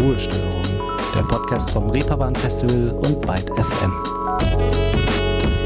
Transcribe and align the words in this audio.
Ruhestörung, 0.00 0.62
der 1.12 1.22
Podcast 1.22 1.70
vom 1.70 1.90
Reeperbahn 1.90 2.36
Festival 2.36 2.90
und 2.90 3.20
Byte 3.20 3.50
FM. 3.50 3.92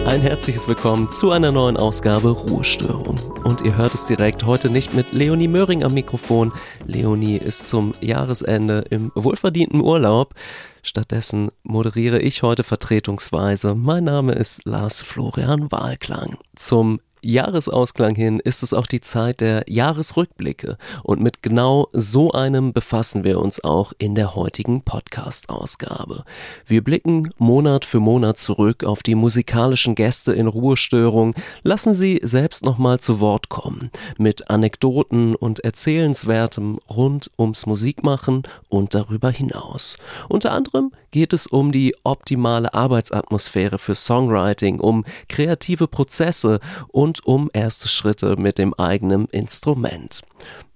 Ein 0.07 0.23
herzliches 0.23 0.67
Willkommen 0.67 1.11
zu 1.11 1.31
einer 1.31 1.53
neuen 1.53 1.77
Ausgabe 1.77 2.31
Ruhestörung. 2.31 3.21
Und 3.45 3.61
ihr 3.61 3.77
hört 3.77 3.93
es 3.93 4.07
direkt 4.07 4.47
heute 4.47 4.71
nicht 4.71 4.95
mit 4.95 5.13
Leonie 5.13 5.49
Möhring 5.49 5.85
am 5.85 5.93
Mikrofon. 5.93 6.51
Leonie 6.87 7.37
ist 7.37 7.69
zum 7.69 7.93
Jahresende 8.01 8.87
im 8.89 9.13
wohlverdienten 9.15 9.83
Urlaub. 9.83 10.35
Stattdessen 10.83 11.51
moderiere 11.63 12.19
ich 12.19 12.43
heute 12.43 12.65
vertretungsweise. 12.65 13.75
Mein 13.75 14.05
Name 14.05 14.33
ist 14.33 14.65
Lars 14.65 15.03
Florian 15.03 15.71
Wahlklang. 15.71 16.39
Zum 16.57 17.01
Jahresausklang 17.23 18.15
hin 18.15 18.41
ist 18.41 18.63
es 18.63 18.75
auch 18.75 18.87
die 18.87 19.01
Zeit 19.01 19.41
der 19.41 19.65
Jahresrückblicke 19.69 20.77
und 21.05 21.21
mit 21.21 21.43
genau 21.43 21.89
so 21.93 22.33
einem 22.33 22.73
befassen 22.73 23.25
wir 23.25 23.41
uns 23.41 23.63
auch 23.63 23.93
in 23.99 24.15
der 24.15 24.35
heutigen 24.35 24.83
Podcast-Ausgabe. 24.83 26.25
Wir 26.67 26.83
blicken 26.83 27.31
Monat 27.39 27.85
für 27.85 28.01
Monat 28.01 28.39
zurück 28.39 28.85
auf 28.85 29.03
die 29.03 29.15
musikalischen 29.15 29.95
Gäste 29.95 30.33
in 30.33 30.49
Ruhestörung, 30.49 31.35
lassen 31.63 31.95
sie 31.95 32.21
selbst 32.23 32.65
nochmal 32.65 32.99
zu 32.99 33.21
Wort 33.21 33.49
kommen, 33.49 33.91
mit 34.19 34.51
Anekdoten 34.51 35.35
und 35.37 35.61
Erzählenswertem 35.61 36.81
rund 36.91 37.31
ums 37.39 37.67
Musikmachen 37.67 38.43
und 38.69 38.95
darüber 38.95 39.31
hinaus. 39.31 39.97
Unter 40.29 40.53
anderem 40.53 40.93
geht 41.13 41.33
es 41.33 41.47
um 41.47 41.71
die 41.71 41.95
optimale 42.03 42.75
Arbeitsatmosphäre 42.75 43.79
für 43.79 43.95
Songwriting, 43.95 44.81
um 44.81 45.05
kreative 45.29 45.87
Prozesse 45.87 46.59
und 46.89 47.25
um 47.25 47.49
erste 47.53 47.87
Schritte 47.89 48.37
mit 48.37 48.59
dem 48.59 48.75
eigenen 48.75 49.27
Instrument. 49.27 50.23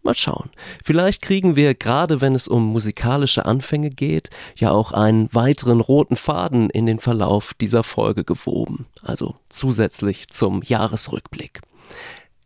Mal 0.02 0.14
schauen. 0.14 0.50
Vielleicht 0.84 1.20
kriegen 1.20 1.56
wir, 1.56 1.74
gerade 1.74 2.20
wenn 2.20 2.36
es 2.36 2.46
um 2.46 2.64
musikalische 2.64 3.44
Anfänge 3.44 3.90
geht, 3.90 4.30
ja 4.54 4.70
auch 4.70 4.92
einen 4.92 5.28
weiteren 5.34 5.80
roten 5.80 6.14
Faden 6.14 6.70
in 6.70 6.86
den 6.86 7.00
Verlauf 7.00 7.54
dieser 7.54 7.82
Folge 7.82 8.22
gewoben. 8.22 8.86
Also 9.02 9.34
zusätzlich 9.48 10.28
zum 10.28 10.62
Jahresrückblick. 10.62 11.60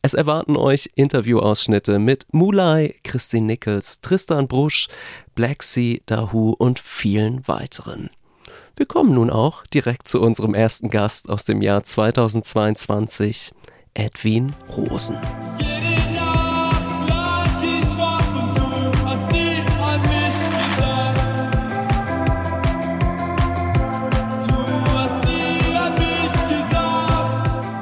Es 0.03 0.15
erwarten 0.15 0.57
euch 0.57 0.91
Interviewausschnitte 0.95 1.99
mit 1.99 2.27
Mulai, 2.33 2.95
Christine 3.05 3.47
Nichols, 3.47 4.01
Tristan 4.01 4.49
Brusch, 4.49 4.89
Black 5.35 5.63
Sea, 5.63 5.99
Dahu 6.07 6.53
und 6.53 6.79
vielen 6.79 7.47
weiteren. 7.47 8.09
Wir 8.77 8.87
kommen 8.87 9.13
nun 9.13 9.29
auch 9.29 9.67
direkt 9.67 10.09
zu 10.09 10.23
unserem 10.23 10.55
ersten 10.55 10.89
Gast 10.89 11.29
aus 11.29 11.45
dem 11.45 11.61
Jahr 11.61 11.83
2022, 11.83 13.53
Edwin 13.93 14.55
Rosen. 14.75 15.19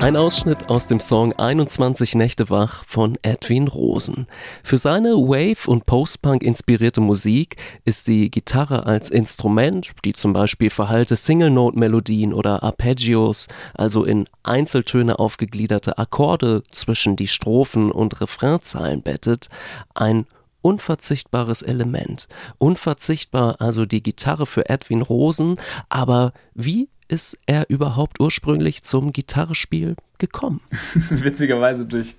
Ein 0.08 0.16
Ausschnitt 0.16 0.70
aus 0.70 0.86
dem 0.86 1.00
Song 1.00 1.34
21 1.34 2.14
Nächte 2.14 2.48
wach 2.48 2.82
von 2.86 3.18
Edwin 3.20 3.68
Rosen. 3.68 4.26
Für 4.64 4.78
seine 4.78 5.10
Wave- 5.10 5.68
und 5.68 5.84
Post-Punk 5.84 6.42
inspirierte 6.42 7.02
Musik 7.02 7.56
ist 7.84 8.08
die 8.08 8.30
Gitarre 8.30 8.86
als 8.86 9.10
Instrument, 9.10 9.92
die 10.06 10.14
zum 10.14 10.32
Beispiel 10.32 10.70
verhallte 10.70 11.14
Single-Note-Melodien 11.14 12.32
oder 12.32 12.62
Arpeggios, 12.62 13.48
also 13.74 14.02
in 14.04 14.30
Einzeltöne 14.42 15.18
aufgegliederte 15.18 15.98
Akkorde 15.98 16.62
zwischen 16.70 17.14
die 17.14 17.28
Strophen 17.28 17.92
und 17.92 18.18
Refrainzeilen 18.22 19.02
bettet, 19.02 19.50
ein 19.92 20.24
unverzichtbares 20.62 21.60
Element. 21.60 22.28
Unverzichtbar 22.56 23.60
also 23.60 23.84
die 23.84 24.02
Gitarre 24.02 24.46
für 24.46 24.70
Edwin 24.70 25.02
Rosen, 25.02 25.58
aber 25.90 26.32
wie 26.54 26.88
ist 27.08 27.38
er 27.46 27.68
überhaupt 27.68 28.20
ursprünglich 28.20 28.82
zum 28.82 29.12
Gitarrespiel 29.12 29.96
gekommen? 30.18 30.60
Witzigerweise 31.10 31.86
durch 31.86 32.14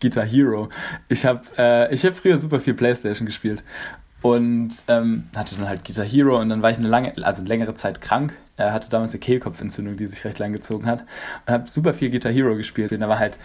Guitar 0.00 0.24
Hero. 0.24 0.68
Ich 1.08 1.24
habe 1.24 1.40
äh, 1.56 1.96
hab 1.96 2.16
früher 2.16 2.36
super 2.36 2.60
viel 2.60 2.74
Playstation 2.74 3.26
gespielt 3.26 3.64
und 4.24 4.70
ähm, 4.88 5.24
hatte 5.36 5.54
dann 5.56 5.68
halt 5.68 5.84
Guitar 5.84 6.06
Hero 6.06 6.40
und 6.40 6.48
dann 6.48 6.62
war 6.62 6.70
ich 6.70 6.78
eine 6.78 6.88
lange, 6.88 7.14
also 7.24 7.42
längere 7.42 7.74
Zeit 7.74 8.00
krank. 8.00 8.34
Er 8.56 8.72
hatte 8.72 8.88
damals 8.88 9.12
eine 9.12 9.20
Kehlkopfentzündung, 9.20 9.98
die 9.98 10.06
sich 10.06 10.24
recht 10.24 10.38
lang 10.38 10.52
gezogen 10.54 10.86
hat 10.86 11.04
und 11.44 11.52
habe 11.52 11.68
super 11.68 11.92
viel 11.92 12.08
Guitar 12.08 12.32
Hero 12.32 12.56
gespielt. 12.56 12.92
Und 12.92 13.00
da 13.00 13.08
war 13.08 13.18
halt 13.18 13.38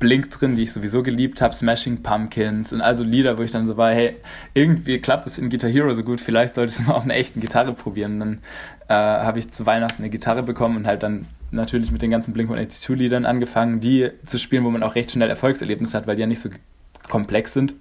Blink 0.00 0.32
drin, 0.32 0.56
die 0.56 0.64
ich 0.64 0.72
sowieso 0.72 1.04
geliebt 1.04 1.40
habe, 1.40 1.54
Smashing 1.54 2.02
Pumpkins 2.02 2.72
und 2.72 2.80
also 2.80 3.04
Lieder, 3.04 3.38
wo 3.38 3.42
ich 3.42 3.52
dann 3.52 3.66
so 3.66 3.76
war, 3.76 3.92
hey, 3.92 4.16
irgendwie 4.54 4.98
klappt 4.98 5.26
es 5.28 5.38
in 5.38 5.50
Guitar 5.50 5.70
Hero 5.70 5.94
so 5.94 6.02
gut, 6.02 6.20
vielleicht 6.20 6.54
sollte 6.54 6.74
ich 6.74 6.80
mal 6.86 6.94
auf 6.94 7.04
einer 7.04 7.14
echten 7.14 7.40
Gitarre 7.40 7.72
probieren. 7.72 8.14
Und 8.14 8.20
dann 8.20 8.38
äh, 8.88 8.94
habe 8.94 9.38
ich 9.38 9.50
zu 9.50 9.66
Weihnachten 9.66 10.02
eine 10.02 10.10
Gitarre 10.10 10.42
bekommen 10.42 10.76
und 10.76 10.86
halt 10.86 11.02
dann 11.02 11.26
natürlich 11.50 11.90
mit 11.90 12.02
den 12.02 12.10
ganzen 12.10 12.32
Blink 12.32 12.48
182 12.48 12.96
Liedern 12.96 13.24
angefangen, 13.24 13.80
die 13.80 14.10
zu 14.24 14.38
spielen, 14.38 14.64
wo 14.64 14.70
man 14.70 14.82
auch 14.82 14.94
recht 14.94 15.12
schnell 15.12 15.30
Erfolgserlebnisse 15.30 15.96
hat, 15.96 16.06
weil 16.06 16.16
die 16.16 16.22
ja 16.22 16.26
nicht 16.26 16.42
so 16.42 16.50
komplex 17.08 17.52
sind. 17.52 17.74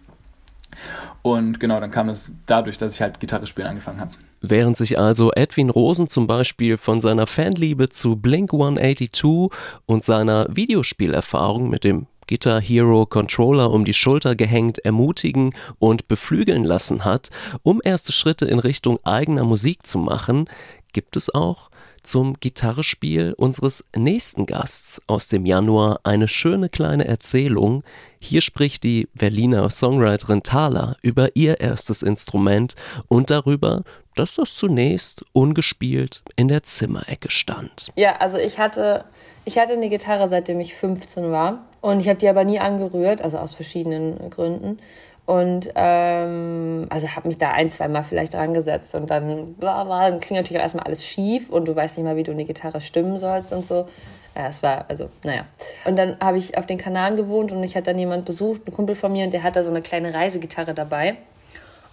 Und 1.21 1.59
genau, 1.59 1.79
dann 1.79 1.91
kam 1.91 2.09
es 2.09 2.35
dadurch, 2.45 2.77
dass 2.77 2.95
ich 2.95 3.01
halt 3.01 3.19
Gitarre 3.19 3.47
spielen 3.47 3.67
angefangen 3.67 3.99
habe. 3.99 4.11
Während 4.41 4.75
sich 4.75 4.99
also 4.99 5.31
Edwin 5.31 5.69
Rosen 5.69 6.09
zum 6.09 6.27
Beispiel 6.27 6.77
von 6.77 6.99
seiner 6.99 7.27
Fanliebe 7.27 7.89
zu 7.89 8.17
Blink 8.17 8.53
182 8.53 9.49
und 9.85 10.03
seiner 10.03 10.47
Videospielerfahrung 10.49 11.69
mit 11.69 11.85
dem 11.85 12.07
Guitar 12.27 12.61
Hero 12.61 13.05
Controller 13.05 13.71
um 13.71 13.85
die 13.85 13.93
Schulter 13.93 14.35
gehängt 14.35 14.79
ermutigen 14.79 15.53
und 15.79 16.07
beflügeln 16.07 16.63
lassen 16.63 17.05
hat, 17.05 17.29
um 17.63 17.81
erste 17.83 18.11
Schritte 18.11 18.45
in 18.45 18.59
Richtung 18.59 18.99
eigener 19.03 19.43
Musik 19.43 19.85
zu 19.85 19.97
machen, 19.97 20.49
gibt 20.93 21.17
es 21.17 21.33
auch 21.33 21.69
zum 22.03 22.39
Gitarrespiel 22.39 23.33
unseres 23.37 23.85
nächsten 23.95 24.45
Gasts 24.45 25.01
aus 25.07 25.27
dem 25.27 25.45
Januar 25.45 26.01
eine 26.03 26.27
schöne 26.27 26.69
kleine 26.69 27.07
Erzählung. 27.07 27.83
Hier 28.19 28.41
spricht 28.41 28.83
die 28.83 29.07
Berliner 29.13 29.69
Songwriterin 29.69 30.43
Thala 30.43 30.95
über 31.01 31.35
ihr 31.35 31.61
erstes 31.61 32.03
Instrument 32.03 32.75
und 33.07 33.29
darüber, 33.29 33.83
dass 34.15 34.35
das 34.35 34.55
zunächst 34.55 35.25
ungespielt 35.33 36.21
in 36.35 36.47
der 36.47 36.63
Zimmerecke 36.63 37.31
stand. 37.31 37.91
Ja, 37.95 38.17
also 38.17 38.37
ich 38.37 38.59
hatte, 38.59 39.05
ich 39.45 39.57
hatte 39.57 39.73
eine 39.73 39.89
Gitarre, 39.89 40.27
seitdem 40.27 40.59
ich 40.59 40.75
15 40.75 41.31
war. 41.31 41.65
Und 41.81 41.99
ich 41.99 42.07
habe 42.07 42.19
die 42.19 42.29
aber 42.29 42.45
nie 42.45 42.59
angerührt, 42.59 43.21
also 43.21 43.37
aus 43.39 43.53
verschiedenen 43.53 44.29
Gründen. 44.29 44.79
Und 45.25 45.71
ähm, 45.75 46.85
also 46.89 47.07
habe 47.07 47.29
mich 47.29 47.37
da 47.37 47.51
ein, 47.51 47.69
zwei 47.69 47.87
Mal 47.87 48.03
vielleicht 48.03 48.33
dran 48.33 48.53
gesetzt 48.53 48.93
und 48.93 49.09
dann, 49.09 49.53
bla, 49.53 49.85
bla, 49.85 50.09
dann 50.09 50.19
klingt 50.19 50.41
natürlich 50.41 50.59
auch 50.59 50.63
erstmal 50.63 50.85
alles 50.85 51.05
schief 51.05 51.49
und 51.49 51.65
du 51.65 51.75
weißt 51.75 51.97
nicht 51.97 52.05
mal, 52.05 52.17
wie 52.17 52.23
du 52.23 52.31
eine 52.31 52.43
Gitarre 52.43 52.81
stimmen 52.81 53.17
sollst 53.17 53.53
und 53.53 53.65
so. 53.65 53.87
Ja, 54.35 54.47
es 54.47 54.63
war, 54.63 54.85
also, 54.89 55.09
naja. 55.23 55.45
Und 55.85 55.95
dann 55.95 56.17
habe 56.19 56.37
ich 56.37 56.57
auf 56.57 56.65
den 56.65 56.77
Kanaren 56.77 57.15
gewohnt 57.15 57.51
und 57.51 57.61
mich 57.61 57.77
hat 57.77 57.87
dann 57.87 57.99
jemand 57.99 58.25
besucht, 58.25 58.67
ein 58.67 58.73
Kumpel 58.73 58.95
von 58.95 59.13
mir, 59.13 59.25
und 59.25 59.31
der 59.31 59.43
hat 59.43 59.55
da 59.55 59.63
so 59.63 59.69
eine 59.69 59.81
kleine 59.81 60.13
Reisegitarre 60.13 60.73
dabei. 60.73 61.15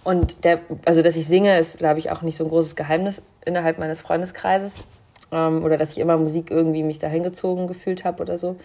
Und 0.03 0.43
der, 0.43 0.59
also 0.85 1.01
dass 1.01 1.15
ich 1.15 1.27
singe, 1.27 1.57
ist, 1.57 1.77
glaube 1.77 1.99
ich, 1.99 2.11
auch 2.11 2.23
nicht 2.23 2.35
so 2.35 2.43
ein 2.43 2.49
großes 2.49 2.75
Geheimnis 2.75 3.21
innerhalb 3.45 3.77
meines 3.77 4.01
Freundeskreises. 4.01 4.81
Ähm, 5.31 5.63
oder 5.63 5.77
dass 5.77 5.91
ich 5.91 5.99
immer 5.99 6.17
Musik 6.17 6.49
irgendwie 6.49 6.83
mich 6.83 6.99
dahin 6.99 7.23
gezogen 7.23 7.67
gefühlt 7.67 8.03
habe 8.03 8.23
oder 8.23 8.37
so. 8.37 8.57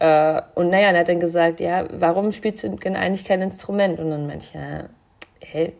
Äh, 0.00 0.42
und 0.54 0.70
naja, 0.70 0.90
er 0.90 1.00
hat 1.00 1.08
dann 1.08 1.20
gesagt, 1.20 1.60
ja, 1.60 1.84
warum 1.92 2.32
spielst 2.32 2.64
du 2.64 2.70
denn 2.70 2.96
eigentlich 2.96 3.24
kein 3.24 3.42
Instrument? 3.42 4.00
Und 4.00 4.10
dann 4.10 4.26
meinte 4.26 4.44
ich, 4.44 4.54
ja, 4.54 4.88
hey, 5.40 5.74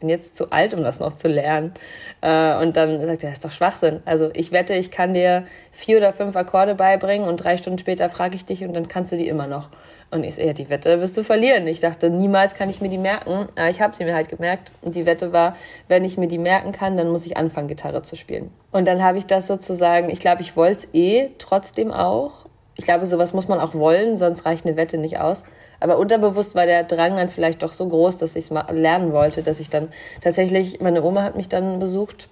bin 0.00 0.08
jetzt 0.08 0.36
zu 0.36 0.50
alt, 0.50 0.74
um 0.74 0.82
das 0.82 1.00
noch 1.00 1.14
zu 1.14 1.28
lernen. 1.28 1.72
Äh, 2.20 2.56
und 2.56 2.76
dann 2.76 3.04
sagt 3.04 3.22
er, 3.22 3.30
das 3.30 3.38
ist 3.38 3.44
doch 3.44 3.50
Schwachsinn. 3.50 4.00
Also 4.04 4.30
ich 4.34 4.52
wette, 4.52 4.74
ich 4.74 4.90
kann 4.90 5.14
dir 5.14 5.44
vier 5.72 5.98
oder 5.98 6.12
fünf 6.12 6.36
Akkorde 6.36 6.74
beibringen 6.74 7.28
und 7.28 7.38
drei 7.38 7.56
Stunden 7.56 7.78
später 7.78 8.08
frage 8.08 8.36
ich 8.36 8.44
dich 8.44 8.64
und 8.64 8.74
dann 8.74 8.88
kannst 8.88 9.12
du 9.12 9.16
die 9.16 9.28
immer 9.28 9.46
noch. 9.46 9.68
Und 10.10 10.24
ich 10.24 10.36
so, 10.36 10.42
ja, 10.42 10.52
die 10.52 10.70
Wette 10.70 11.00
wirst 11.00 11.16
du 11.16 11.22
verlieren. 11.22 11.66
Ich 11.66 11.80
dachte, 11.80 12.08
niemals 12.08 12.54
kann 12.54 12.70
ich 12.70 12.80
mir 12.80 12.88
die 12.88 12.98
merken. 12.98 13.46
Aber 13.56 13.68
ich 13.68 13.80
habe 13.80 13.94
sie 13.94 14.04
mir 14.04 14.14
halt 14.14 14.28
gemerkt. 14.28 14.72
Und 14.80 14.94
die 14.94 15.04
Wette 15.04 15.32
war, 15.32 15.54
wenn 15.86 16.04
ich 16.04 16.16
mir 16.16 16.28
die 16.28 16.38
merken 16.38 16.72
kann, 16.72 16.96
dann 16.96 17.10
muss 17.10 17.26
ich 17.26 17.36
anfangen, 17.36 17.68
Gitarre 17.68 18.02
zu 18.02 18.16
spielen. 18.16 18.50
Und 18.70 18.88
dann 18.88 19.02
habe 19.02 19.18
ich 19.18 19.26
das 19.26 19.46
sozusagen, 19.46 20.08
ich 20.08 20.20
glaube, 20.20 20.40
ich 20.40 20.56
wollte 20.56 20.78
es 20.78 20.88
eh 20.94 21.30
trotzdem 21.38 21.90
auch 21.90 22.46
ich 22.78 22.84
glaube, 22.84 23.06
sowas 23.06 23.34
muss 23.34 23.48
man 23.48 23.58
auch 23.58 23.74
wollen, 23.74 24.16
sonst 24.16 24.46
reicht 24.46 24.64
eine 24.64 24.76
Wette 24.76 24.98
nicht 24.98 25.18
aus. 25.18 25.42
Aber 25.80 25.98
unterbewusst 25.98 26.54
war 26.54 26.64
der 26.64 26.84
Drang 26.84 27.16
dann 27.16 27.28
vielleicht 27.28 27.62
doch 27.64 27.72
so 27.72 27.88
groß, 27.88 28.18
dass 28.18 28.36
ich 28.36 28.44
es 28.44 28.50
mal 28.50 28.72
lernen 28.72 29.12
wollte, 29.12 29.42
dass 29.42 29.58
ich 29.58 29.68
dann 29.68 29.88
tatsächlich, 30.22 30.80
meine 30.80 31.02
Oma 31.02 31.24
hat 31.24 31.36
mich 31.36 31.48
dann 31.48 31.80
besucht 31.80 32.28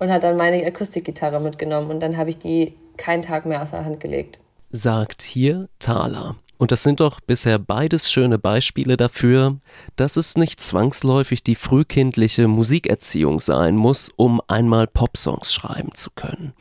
und 0.00 0.10
hat 0.10 0.24
dann 0.24 0.36
meine 0.36 0.66
Akustikgitarre 0.66 1.40
mitgenommen 1.40 1.90
und 1.90 2.00
dann 2.00 2.16
habe 2.16 2.28
ich 2.28 2.38
die 2.38 2.76
keinen 2.96 3.22
Tag 3.22 3.46
mehr 3.46 3.62
aus 3.62 3.70
der 3.70 3.84
Hand 3.84 4.00
gelegt. 4.00 4.40
Sagt 4.70 5.22
hier 5.22 5.68
Thaler. 5.78 6.34
Und 6.56 6.72
das 6.72 6.82
sind 6.82 7.00
doch 7.00 7.20
bisher 7.20 7.58
beides 7.58 8.10
schöne 8.10 8.38
Beispiele 8.38 8.96
dafür, 8.96 9.58
dass 9.96 10.16
es 10.16 10.36
nicht 10.36 10.60
zwangsläufig 10.60 11.42
die 11.42 11.56
frühkindliche 11.56 12.48
Musikerziehung 12.48 13.40
sein 13.40 13.76
muss, 13.76 14.10
um 14.16 14.40
einmal 14.46 14.86
Popsongs 14.86 15.52
schreiben 15.52 15.94
zu 15.94 16.10
können. 16.14 16.52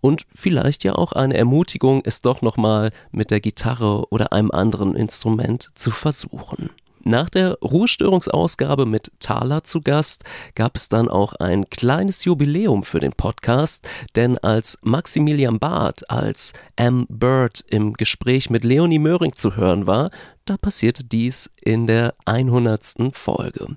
Und 0.00 0.24
vielleicht 0.34 0.84
ja 0.84 0.94
auch 0.94 1.12
eine 1.12 1.36
Ermutigung, 1.36 2.02
es 2.04 2.22
doch 2.22 2.42
nochmal 2.42 2.90
mit 3.10 3.30
der 3.30 3.40
Gitarre 3.40 4.06
oder 4.10 4.32
einem 4.32 4.50
anderen 4.50 4.94
Instrument 4.94 5.70
zu 5.74 5.90
versuchen. 5.90 6.70
Nach 7.02 7.30
der 7.30 7.58
Ruhestörungsausgabe 7.62 8.84
mit 8.84 9.10
Thaler 9.20 9.64
zu 9.64 9.80
Gast 9.80 10.24
gab 10.54 10.76
es 10.76 10.90
dann 10.90 11.08
auch 11.08 11.32
ein 11.32 11.70
kleines 11.70 12.26
Jubiläum 12.26 12.82
für 12.82 13.00
den 13.00 13.12
Podcast, 13.12 13.88
denn 14.16 14.36
als 14.36 14.78
Maximilian 14.82 15.58
Barth 15.58 16.10
als 16.10 16.52
M. 16.76 17.06
Bird 17.08 17.64
im 17.68 17.94
Gespräch 17.94 18.50
mit 18.50 18.64
Leonie 18.64 18.98
Möhring 18.98 19.34
zu 19.34 19.56
hören 19.56 19.86
war, 19.86 20.10
da 20.44 20.58
passierte 20.58 21.02
dies 21.02 21.50
in 21.58 21.86
der 21.86 22.14
100. 22.26 23.12
Folge. 23.12 23.76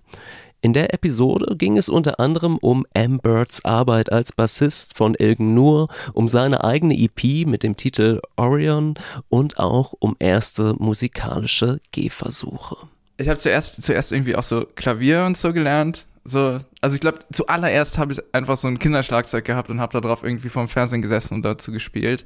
In 0.59 0.73
der 0.73 0.93
Episode 0.93 1.55
ging 1.55 1.77
es 1.77 1.87
unter 1.87 2.19
anderem 2.19 2.57
um 2.57 2.85
M. 2.93 3.19
Birds 3.19 3.63
Arbeit 3.63 4.11
als 4.11 4.33
Bassist 4.33 4.97
von 4.97 5.15
Ilgen 5.15 5.53
Nur, 5.53 5.87
um 6.13 6.27
seine 6.27 6.63
eigene 6.63 6.97
EP 6.97 7.45
mit 7.45 7.63
dem 7.63 7.77
Titel 7.77 8.21
Orion 8.35 8.95
und 9.29 9.59
auch 9.59 9.93
um 9.99 10.15
erste 10.19 10.73
musikalische 10.77 11.79
Gehversuche. 11.91 12.77
Ich 13.23 13.29
habe 13.29 13.39
zuerst, 13.39 13.81
zuerst 13.81 14.11
irgendwie 14.11 14.35
auch 14.35 14.43
so 14.43 14.65
Klavier 14.75 15.23
und 15.23 15.37
so 15.37 15.53
gelernt. 15.53 16.05
So, 16.25 16.57
also 16.81 16.93
ich 16.93 17.01
glaube, 17.01 17.19
zuallererst 17.31 17.97
habe 17.97 18.13
ich 18.13 18.21
einfach 18.33 18.57
so 18.57 18.67
ein 18.67 18.79
Kinderschlagzeug 18.79 19.45
gehabt 19.45 19.69
und 19.69 19.79
habe 19.79 19.99
darauf 19.99 20.23
irgendwie 20.23 20.49
vorm 20.49 20.67
Fernsehen 20.67 21.01
gesessen 21.01 21.35
und 21.35 21.43
dazu 21.43 21.71
gespielt. 21.71 22.25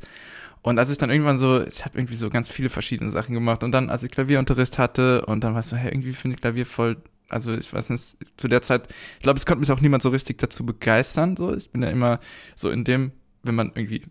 Und 0.64 0.80
als 0.80 0.90
ich 0.90 0.98
dann 0.98 1.12
irgendwann 1.12 1.38
so, 1.38 1.64
ich 1.64 1.86
habe 1.86 1.98
irgendwie 1.98 2.16
so 2.16 2.30
ganz 2.30 2.50
viele 2.50 2.70
verschiedene 2.70 3.12
Sachen 3.12 3.36
gemacht 3.36 3.64
und 3.64 3.72
dann, 3.72 3.92
als 3.92 4.02
ich 4.02 4.12
Klavierunterricht 4.12 4.80
hatte 4.80 5.26
und 5.26 5.44
dann 5.44 5.54
war 5.54 5.60
es 5.60 5.70
so, 5.70 5.78
hey, 5.78 5.92
irgendwie 5.92 6.14
finde 6.14 6.36
ich 6.36 6.42
Klavier 6.42 6.66
voll 6.66 6.98
also 7.30 7.54
ich 7.54 7.72
weiß 7.72 7.90
nicht, 7.90 8.18
zu 8.38 8.48
der 8.48 8.62
Zeit, 8.62 8.88
ich 9.18 9.24
glaube, 9.24 9.38
es 9.38 9.46
konnte 9.46 9.60
mich 9.60 9.72
auch 9.72 9.82
niemand 9.82 10.02
so 10.02 10.10
richtig 10.10 10.38
dazu 10.38 10.66
begeistern. 10.66 11.36
So, 11.36 11.54
ich 11.54 11.70
bin 11.70 11.84
ja 11.84 11.90
immer 11.90 12.20
so 12.56 12.70
in 12.70 12.86
dem, 12.86 13.12
wenn 13.44 13.56
man 13.56 13.72
irgendwie 13.76 14.04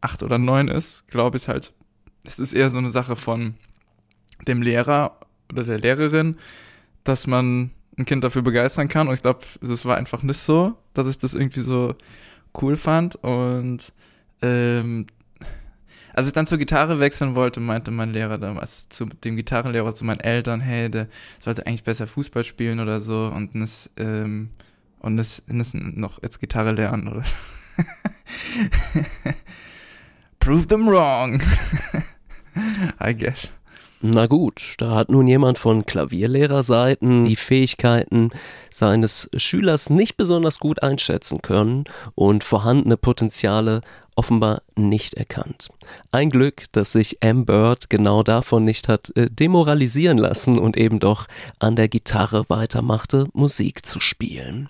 acht 0.00 0.22
oder 0.22 0.38
neun 0.38 0.68
ist, 0.68 1.06
glaube 1.08 1.36
ich 1.36 1.48
halt, 1.48 1.72
es 2.24 2.38
ist 2.38 2.54
eher 2.54 2.70
so 2.70 2.78
eine 2.78 2.90
Sache 2.90 3.16
von 3.16 3.54
dem 4.46 4.62
Lehrer 4.62 5.18
oder 5.52 5.64
der 5.64 5.78
Lehrerin, 5.78 6.36
dass 7.04 7.26
man 7.26 7.70
ein 7.98 8.04
Kind 8.04 8.24
dafür 8.24 8.42
begeistern 8.42 8.88
kann. 8.88 9.08
Und 9.08 9.14
ich 9.14 9.22
glaube, 9.22 9.40
es 9.60 9.84
war 9.84 9.96
einfach 9.96 10.22
nicht 10.22 10.40
so, 10.40 10.76
dass 10.94 11.08
ich 11.08 11.18
das 11.18 11.34
irgendwie 11.34 11.62
so 11.62 11.94
cool 12.60 12.76
fand. 12.76 13.16
Und 13.16 13.92
ähm, 14.40 15.06
als 16.14 16.26
ich 16.26 16.32
dann 16.32 16.46
zur 16.46 16.58
Gitarre 16.58 17.00
wechseln 17.00 17.34
wollte, 17.34 17.60
meinte 17.60 17.90
mein 17.90 18.10
Lehrer 18.12 18.38
damals 18.38 18.88
zu 18.88 19.06
dem 19.06 19.36
Gitarrenlehrer, 19.36 19.94
zu 19.94 20.04
meinen 20.04 20.20
Eltern, 20.20 20.60
hey, 20.60 20.90
der 20.90 21.08
sollte 21.40 21.66
eigentlich 21.66 21.84
besser 21.84 22.06
Fußball 22.06 22.44
spielen 22.44 22.80
oder 22.80 23.00
so 23.00 23.32
und 23.34 23.54
das, 23.54 23.90
ähm, 23.96 24.50
und 24.98 25.16
das, 25.16 25.42
das 25.46 25.74
noch 25.74 26.22
jetzt 26.22 26.40
Gitarre 26.40 26.72
lernen 26.72 27.08
oder. 27.08 27.22
Prove 30.40 30.66
them 30.66 30.86
wrong. 30.86 31.40
I 33.00 33.14
guess. 33.14 33.48
Na 34.04 34.26
gut, 34.26 34.74
da 34.78 34.96
hat 34.96 35.10
nun 35.10 35.28
jemand 35.28 35.58
von 35.58 35.86
Klavierlehrerseiten 35.86 37.22
die 37.22 37.36
Fähigkeiten 37.36 38.30
seines 38.68 39.30
Schülers 39.36 39.90
nicht 39.90 40.16
besonders 40.16 40.58
gut 40.58 40.82
einschätzen 40.82 41.40
können 41.40 41.84
und 42.16 42.42
vorhandene 42.42 42.96
Potenziale 42.96 43.80
offenbar 44.16 44.62
nicht 44.74 45.14
erkannt. 45.14 45.68
Ein 46.10 46.30
Glück, 46.30 46.64
dass 46.72 46.90
sich 46.90 47.18
M. 47.22 47.46
Bird 47.46 47.90
genau 47.90 48.24
davon 48.24 48.64
nicht 48.64 48.88
hat 48.88 49.16
äh, 49.16 49.30
demoralisieren 49.30 50.18
lassen 50.18 50.58
und 50.58 50.76
eben 50.76 50.98
doch 50.98 51.28
an 51.60 51.76
der 51.76 51.88
Gitarre 51.88 52.44
weitermachte, 52.48 53.28
Musik 53.34 53.86
zu 53.86 54.00
spielen. 54.00 54.68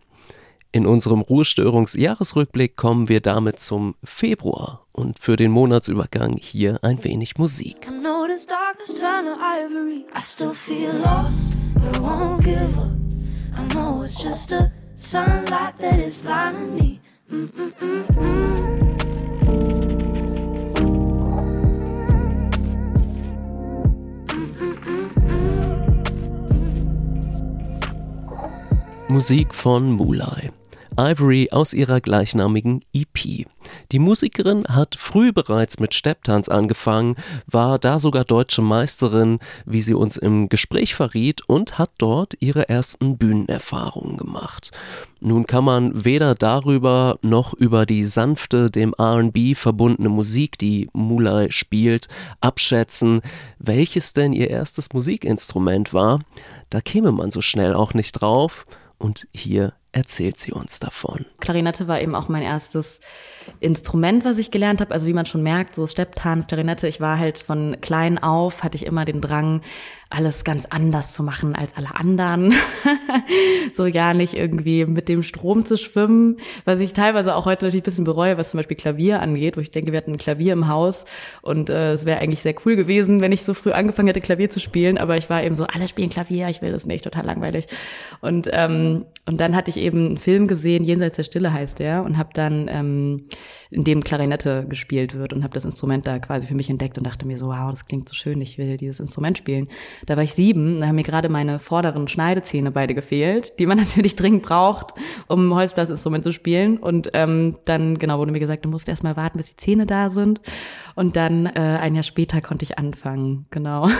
In 0.72 0.86
unserem 0.86 1.22
Ruhestörungsjahresrückblick 1.22 2.76
kommen 2.76 3.08
wir 3.08 3.22
damit 3.22 3.60
zum 3.60 3.94
Februar 4.04 4.81
und 4.92 5.18
für 5.18 5.36
den 5.36 5.50
Monatsübergang 5.50 6.36
hier 6.38 6.78
ein 6.82 7.02
wenig 7.04 7.38
Musik. 7.38 7.88
Musik 29.08 29.54
von 29.54 29.92
Mulai. 29.92 30.50
Ivory 31.02 31.48
aus 31.50 31.72
ihrer 31.72 32.00
gleichnamigen 32.00 32.84
EP. 32.92 33.46
Die 33.90 33.98
Musikerin 33.98 34.64
hat 34.68 34.94
früh 34.94 35.32
bereits 35.32 35.80
mit 35.80 35.94
Stepptanz 35.94 36.48
angefangen, 36.48 37.16
war 37.46 37.80
da 37.80 37.98
sogar 37.98 38.24
deutsche 38.24 38.62
Meisterin, 38.62 39.40
wie 39.66 39.80
sie 39.80 39.94
uns 39.94 40.16
im 40.16 40.48
Gespräch 40.48 40.94
verriet, 40.94 41.42
und 41.48 41.78
hat 41.78 41.90
dort 41.98 42.34
ihre 42.38 42.68
ersten 42.68 43.18
Bühnenerfahrungen 43.18 44.16
gemacht. 44.16 44.70
Nun 45.20 45.46
kann 45.46 45.64
man 45.64 46.04
weder 46.04 46.36
darüber 46.36 47.18
noch 47.22 47.52
über 47.52 47.84
die 47.84 48.06
sanfte, 48.06 48.70
dem 48.70 48.94
RB 48.96 49.56
verbundene 49.56 50.08
Musik, 50.08 50.56
die 50.56 50.88
Mulai 50.92 51.48
spielt, 51.50 52.06
abschätzen, 52.40 53.22
welches 53.58 54.12
denn 54.12 54.32
ihr 54.32 54.50
erstes 54.50 54.92
Musikinstrument 54.92 55.92
war. 55.92 56.20
Da 56.70 56.80
käme 56.80 57.10
man 57.10 57.32
so 57.32 57.40
schnell 57.40 57.74
auch 57.74 57.92
nicht 57.92 58.12
drauf 58.12 58.66
und 58.98 59.26
hier 59.32 59.72
erzählt 59.92 60.38
sie 60.40 60.52
uns 60.52 60.80
davon. 60.80 61.26
Klarinette 61.38 61.86
war 61.86 62.00
eben 62.00 62.14
auch 62.14 62.28
mein 62.28 62.42
erstes 62.42 63.00
Instrument, 63.60 64.24
was 64.24 64.38
ich 64.38 64.50
gelernt 64.50 64.80
habe. 64.80 64.92
Also 64.92 65.06
wie 65.06 65.12
man 65.12 65.26
schon 65.26 65.42
merkt, 65.42 65.74
so 65.74 65.86
Stepptanz, 65.86 66.46
Klarinette. 66.46 66.88
Ich 66.88 67.00
war 67.00 67.18
halt 67.18 67.38
von 67.38 67.76
klein 67.80 68.18
auf, 68.18 68.62
hatte 68.62 68.76
ich 68.76 68.86
immer 68.86 69.04
den 69.04 69.20
Drang, 69.20 69.60
alles 70.12 70.44
ganz 70.44 70.66
anders 70.66 71.12
zu 71.12 71.22
machen 71.22 71.54
als 71.54 71.76
alle 71.76 71.94
anderen. 71.94 72.54
so 73.72 73.86
ja 73.86 74.14
nicht 74.14 74.34
irgendwie 74.34 74.84
mit 74.84 75.08
dem 75.08 75.22
Strom 75.22 75.64
zu 75.64 75.76
schwimmen, 75.76 76.38
was 76.64 76.80
ich 76.80 76.92
teilweise 76.92 77.34
auch 77.34 77.46
heute 77.46 77.64
natürlich 77.64 77.82
ein 77.82 77.86
bisschen 77.86 78.04
bereue, 78.04 78.36
was 78.36 78.50
zum 78.50 78.58
Beispiel 78.58 78.76
Klavier 78.76 79.20
angeht, 79.20 79.56
wo 79.56 79.60
ich 79.60 79.70
denke, 79.70 79.92
wir 79.92 79.98
hatten 79.98 80.12
ein 80.12 80.18
Klavier 80.18 80.52
im 80.52 80.68
Haus 80.68 81.04
und 81.40 81.70
äh, 81.70 81.92
es 81.92 82.04
wäre 82.04 82.20
eigentlich 82.20 82.40
sehr 82.40 82.54
cool 82.64 82.76
gewesen, 82.76 83.20
wenn 83.20 83.32
ich 83.32 83.42
so 83.42 83.54
früh 83.54 83.72
angefangen 83.72 84.08
hätte, 84.08 84.20
Klavier 84.20 84.50
zu 84.50 84.60
spielen, 84.60 84.98
aber 84.98 85.16
ich 85.16 85.30
war 85.30 85.42
eben 85.42 85.54
so, 85.54 85.64
alle 85.64 85.88
spielen 85.88 86.10
Klavier, 86.10 86.48
ich 86.48 86.62
will 86.62 86.72
das 86.72 86.86
nicht, 86.86 87.04
total 87.04 87.24
langweilig. 87.24 87.66
Und, 88.20 88.48
ähm, 88.52 89.06
und 89.26 89.40
dann 89.40 89.56
hatte 89.56 89.70
ich 89.70 89.78
eben 89.78 90.06
einen 90.06 90.18
Film 90.18 90.48
gesehen, 90.48 90.84
Jenseits 90.84 91.16
der 91.16 91.24
Stille 91.24 91.52
heißt 91.52 91.78
der, 91.78 92.02
und 92.02 92.18
habe 92.18 92.30
dann, 92.34 92.68
ähm, 92.68 93.28
in 93.72 93.84
dem 93.84 94.04
Klarinette 94.04 94.66
gespielt 94.68 95.14
wird 95.14 95.32
und 95.32 95.42
habe 95.42 95.54
das 95.54 95.64
Instrument 95.64 96.06
da 96.06 96.18
quasi 96.18 96.46
für 96.46 96.54
mich 96.54 96.68
entdeckt 96.68 96.98
und 96.98 97.06
dachte 97.06 97.26
mir 97.26 97.38
so, 97.38 97.46
wow, 97.46 97.70
das 97.70 97.86
klingt 97.86 98.06
so 98.06 98.14
schön, 98.14 98.40
ich 98.42 98.58
will 98.58 98.76
dieses 98.76 99.00
Instrument 99.00 99.38
spielen. 99.38 99.68
Da 100.06 100.16
war 100.16 100.22
ich 100.22 100.32
sieben, 100.32 100.80
da 100.80 100.86
haben 100.86 100.96
mir 100.96 101.02
gerade 101.02 101.28
meine 101.28 101.58
vorderen 101.58 102.08
Schneidezähne 102.08 102.70
beide 102.70 102.94
gefehlt, 102.94 103.58
die 103.58 103.66
man 103.66 103.78
natürlich 103.78 104.16
dringend 104.16 104.42
braucht, 104.42 104.94
um 105.28 105.54
Holzblasinstrument 105.54 106.24
zu 106.24 106.32
spielen. 106.32 106.78
Und 106.78 107.10
ähm, 107.14 107.56
dann, 107.64 107.98
genau, 107.98 108.18
wurde 108.18 108.32
mir 108.32 108.40
gesagt, 108.40 108.64
du 108.64 108.68
musst 108.68 108.88
erst 108.88 109.04
mal 109.04 109.16
warten, 109.16 109.38
bis 109.38 109.54
die 109.54 109.56
Zähne 109.56 109.86
da 109.86 110.10
sind. 110.10 110.40
Und 110.94 111.16
dann 111.16 111.46
äh, 111.46 111.78
ein 111.80 111.94
Jahr 111.94 112.02
später 112.02 112.40
konnte 112.40 112.64
ich 112.64 112.78
anfangen, 112.78 113.46
genau. 113.50 113.88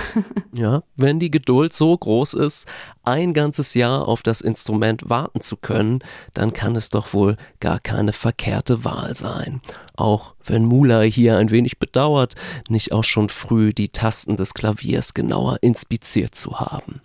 Ja, 0.54 0.82
wenn 0.96 1.18
die 1.18 1.30
Geduld 1.30 1.72
so 1.72 1.96
groß 1.96 2.34
ist, 2.34 2.68
ein 3.04 3.32
ganzes 3.32 3.72
Jahr 3.72 4.06
auf 4.06 4.22
das 4.22 4.42
Instrument 4.42 5.08
warten 5.08 5.40
zu 5.40 5.56
können, 5.56 6.00
dann 6.34 6.52
kann 6.52 6.76
es 6.76 6.90
doch 6.90 7.14
wohl 7.14 7.38
gar 7.58 7.80
keine 7.80 8.12
verkehrte 8.12 8.84
Wahl 8.84 9.14
sein. 9.14 9.62
Auch 9.94 10.34
wenn 10.44 10.64
Mulai 10.64 11.10
hier 11.10 11.36
ein 11.36 11.50
wenig 11.50 11.78
bedauert, 11.78 12.34
nicht 12.68 12.92
auch 12.92 13.04
schon 13.04 13.28
früh 13.28 13.72
die 13.72 13.90
Tasten 13.90 14.36
des 14.36 14.54
Klaviers 14.54 15.14
genauer 15.14 15.58
inspiziert 15.60 16.34
zu 16.34 16.60
haben. 16.60 17.02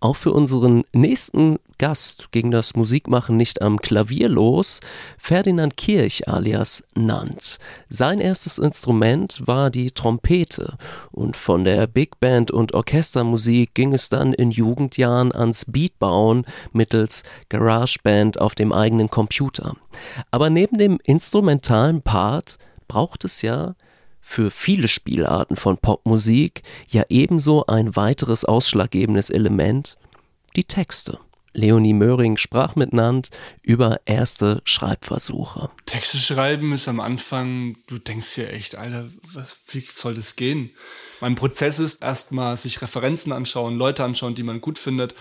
Auch 0.00 0.14
für 0.14 0.32
unseren 0.32 0.82
nächsten 0.92 1.58
Gast 1.78 2.30
ging 2.30 2.52
das 2.52 2.76
Musikmachen 2.76 3.36
nicht 3.36 3.62
am 3.62 3.80
Klavier 3.80 4.28
los. 4.28 4.80
Ferdinand 5.18 5.76
Kirch 5.76 6.28
alias 6.28 6.84
Nant. 6.94 7.58
Sein 7.88 8.20
erstes 8.20 8.58
Instrument 8.58 9.46
war 9.46 9.70
die 9.70 9.90
Trompete 9.90 10.76
und 11.10 11.36
von 11.36 11.64
der 11.64 11.88
Big 11.88 12.20
Band 12.20 12.52
und 12.52 12.74
Orchestermusik 12.74 13.74
ging 13.74 13.92
es 13.92 14.08
dann 14.08 14.34
in 14.34 14.52
Jugendjahren 14.52 15.32
ans 15.32 15.64
Beatbauen 15.64 16.46
mittels 16.72 17.24
GarageBand 17.48 18.40
auf 18.40 18.54
dem 18.54 18.72
eigenen 18.72 19.10
Computer. 19.10 19.74
Aber 20.30 20.48
neben 20.48 20.78
dem 20.78 21.00
instrumentalen 21.02 22.02
Part 22.02 22.58
braucht 22.86 23.24
es 23.24 23.42
ja 23.42 23.74
für 24.28 24.50
viele 24.50 24.88
Spielarten 24.88 25.56
von 25.56 25.78
Popmusik 25.78 26.62
ja 26.86 27.02
ebenso 27.08 27.64
ein 27.64 27.96
weiteres 27.96 28.44
ausschlaggebendes 28.44 29.30
Element, 29.30 29.96
die 30.54 30.64
Texte. 30.64 31.18
Leonie 31.54 31.94
Möhring 31.94 32.36
sprach 32.36 32.76
mit 32.76 32.92
Nant 32.92 33.30
über 33.62 34.00
erste 34.04 34.60
Schreibversuche. 34.64 35.70
Texte 35.86 36.18
schreiben 36.18 36.74
ist 36.74 36.88
am 36.88 37.00
Anfang, 37.00 37.78
du 37.86 37.98
denkst 37.98 38.34
dir 38.34 38.52
echt, 38.52 38.74
Alter, 38.74 39.08
wie 39.68 39.80
soll 39.80 40.14
das 40.14 40.36
gehen? 40.36 40.70
Mein 41.20 41.34
Prozess 41.34 41.78
ist 41.78 42.02
erstmal 42.02 42.58
sich 42.58 42.82
Referenzen 42.82 43.32
anschauen, 43.32 43.78
Leute 43.78 44.04
anschauen, 44.04 44.34
die 44.34 44.42
man 44.42 44.60
gut 44.60 44.78
findet, 44.78 45.14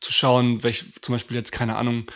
zu 0.00 0.12
schauen, 0.12 0.62
welche, 0.62 0.86
zum 1.02 1.14
Beispiel 1.14 1.36
jetzt, 1.36 1.52
keine 1.52 1.76
Ahnung, 1.76 2.06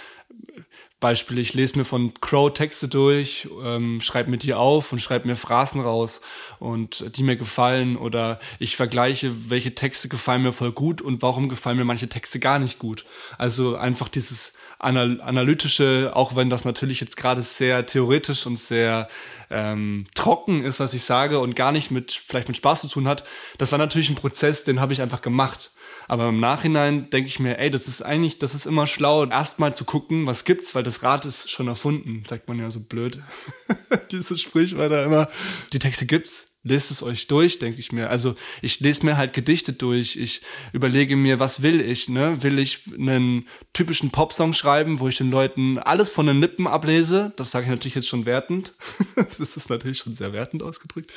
Beispiel, 1.05 1.39
ich 1.39 1.53
lese 1.53 1.77
mir 1.77 1.85
von 1.85 2.15
Crow 2.23 2.51
Texte 2.51 2.89
durch, 2.89 3.47
ähm, 3.63 4.01
schreibe 4.01 4.31
mir 4.31 4.39
die 4.39 4.55
auf 4.55 4.91
und 4.91 5.01
schreibe 5.01 5.29
mir 5.29 5.37
Phrasen 5.37 5.83
raus 5.83 6.23
und 6.61 7.15
die 7.19 7.23
mir 7.23 7.37
gefallen 7.37 7.99
oder 7.99 8.39
ich 8.59 8.75
vergleiche, 8.75 9.51
welche 9.51 9.75
Texte 9.75 10.09
gefallen 10.09 10.43
mir 10.43 10.55
voll 10.55 10.73
gut 10.73 11.03
und 11.03 11.21
warum 11.21 11.51
gefallen 11.51 11.77
mir 11.77 11.85
manche 11.85 12.09
Texte 12.09 12.39
gar 12.39 12.59
nicht 12.59 12.79
gut. 12.79 13.05
Also 13.37 13.77
einfach 13.77 14.09
dieses 14.09 14.55
anal 14.79 15.21
analytische, 15.21 16.13
auch 16.15 16.37
wenn 16.37 16.49
das 16.49 16.65
natürlich 16.65 17.01
jetzt 17.01 17.19
gerade 17.19 17.43
sehr 17.43 17.85
theoretisch 17.85 18.47
und 18.47 18.59
sehr 18.59 19.07
ähm, 19.51 20.07
trocken 20.15 20.65
ist, 20.65 20.81
was 20.81 20.95
ich 20.95 21.05
sage 21.05 21.39
und 21.39 21.55
gar 21.55 21.71
nicht 21.71 21.91
mit 21.91 22.13
vielleicht 22.13 22.49
mit 22.49 22.57
Spaß 22.57 22.81
zu 22.81 22.89
tun 22.89 23.07
hat, 23.07 23.25
das 23.59 23.73
war 23.73 23.79
natürlich 23.79 24.09
ein 24.09 24.15
Prozess, 24.15 24.65
den 24.65 24.81
habe 24.81 24.95
ich 24.95 25.03
einfach 25.03 25.21
gemacht. 25.21 25.71
Aber 26.09 26.29
im 26.29 26.41
Nachhinein 26.41 27.11
denke 27.11 27.29
ich 27.29 27.41
mir, 27.41 27.59
ey, 27.59 27.71
das 27.71 27.89
ist 27.89 28.03
eigentlich, 28.03 28.39
das 28.39 28.55
ist 28.55 28.67
immer 28.67 28.87
schlau, 28.87 29.25
erstmal 29.27 29.75
zu 29.75 29.85
gucken, 29.85 30.27
was 30.27 30.45
gibt's, 30.45 30.75
weil 30.75 30.83
das 30.83 31.03
Rad 31.03 31.25
ist 31.25 31.51
schon 31.51 31.69
erfunden, 31.69 32.25
sagt 32.29 32.49
man 32.49 32.59
ja 32.59 32.71
so 32.71 32.81
blöd. 32.81 33.19
Dieses 34.13 34.41
Sprichwörter 34.41 35.05
immer. 35.05 35.29
Die 35.73 35.79
Texte 35.79 36.07
gibt's, 36.07 36.49
lest 36.65 36.91
es 36.91 37.03
euch 37.03 37.27
durch, 37.27 37.59
denke 37.59 37.79
ich 37.79 37.93
mir. 37.93 38.11
Also 38.11 38.35
ich 38.63 38.81
lese 38.81 39.05
mir 39.05 39.17
halt 39.17 39.33
Gedichte 39.35 39.73
durch. 39.73 40.17
Ich 40.17 40.41
überlege 40.73 41.15
mir, 41.15 41.39
was 41.39 41.63
will 41.63 41.81
ich? 41.81 42.09
Ne? 42.09 42.43
Will 42.43 42.59
ich 42.59 42.81
einen 42.93 43.47
typischen 43.73 44.11
Popsong 44.11 44.53
schreiben, 44.55 44.99
wo 44.99 45.09
ich 45.09 45.19
den 45.19 45.31
Leuten 45.31 45.79
alles 45.79 46.11
von 46.11 46.27
den 46.27 46.41
Lippen 46.41 46.67
ablese? 46.67 47.33
Das 47.37 47.51
sage 47.51 47.65
ich 47.65 47.71
natürlich 47.71 47.95
jetzt 47.95 48.09
schon 48.09 48.27
wertend. 48.27 48.73
das 49.39 49.57
ist 49.57 49.71
natürlich 49.71 49.99
schon 49.99 50.15
sehr 50.15 50.33
wertend 50.33 50.63
ausgedrückt. 50.63 51.13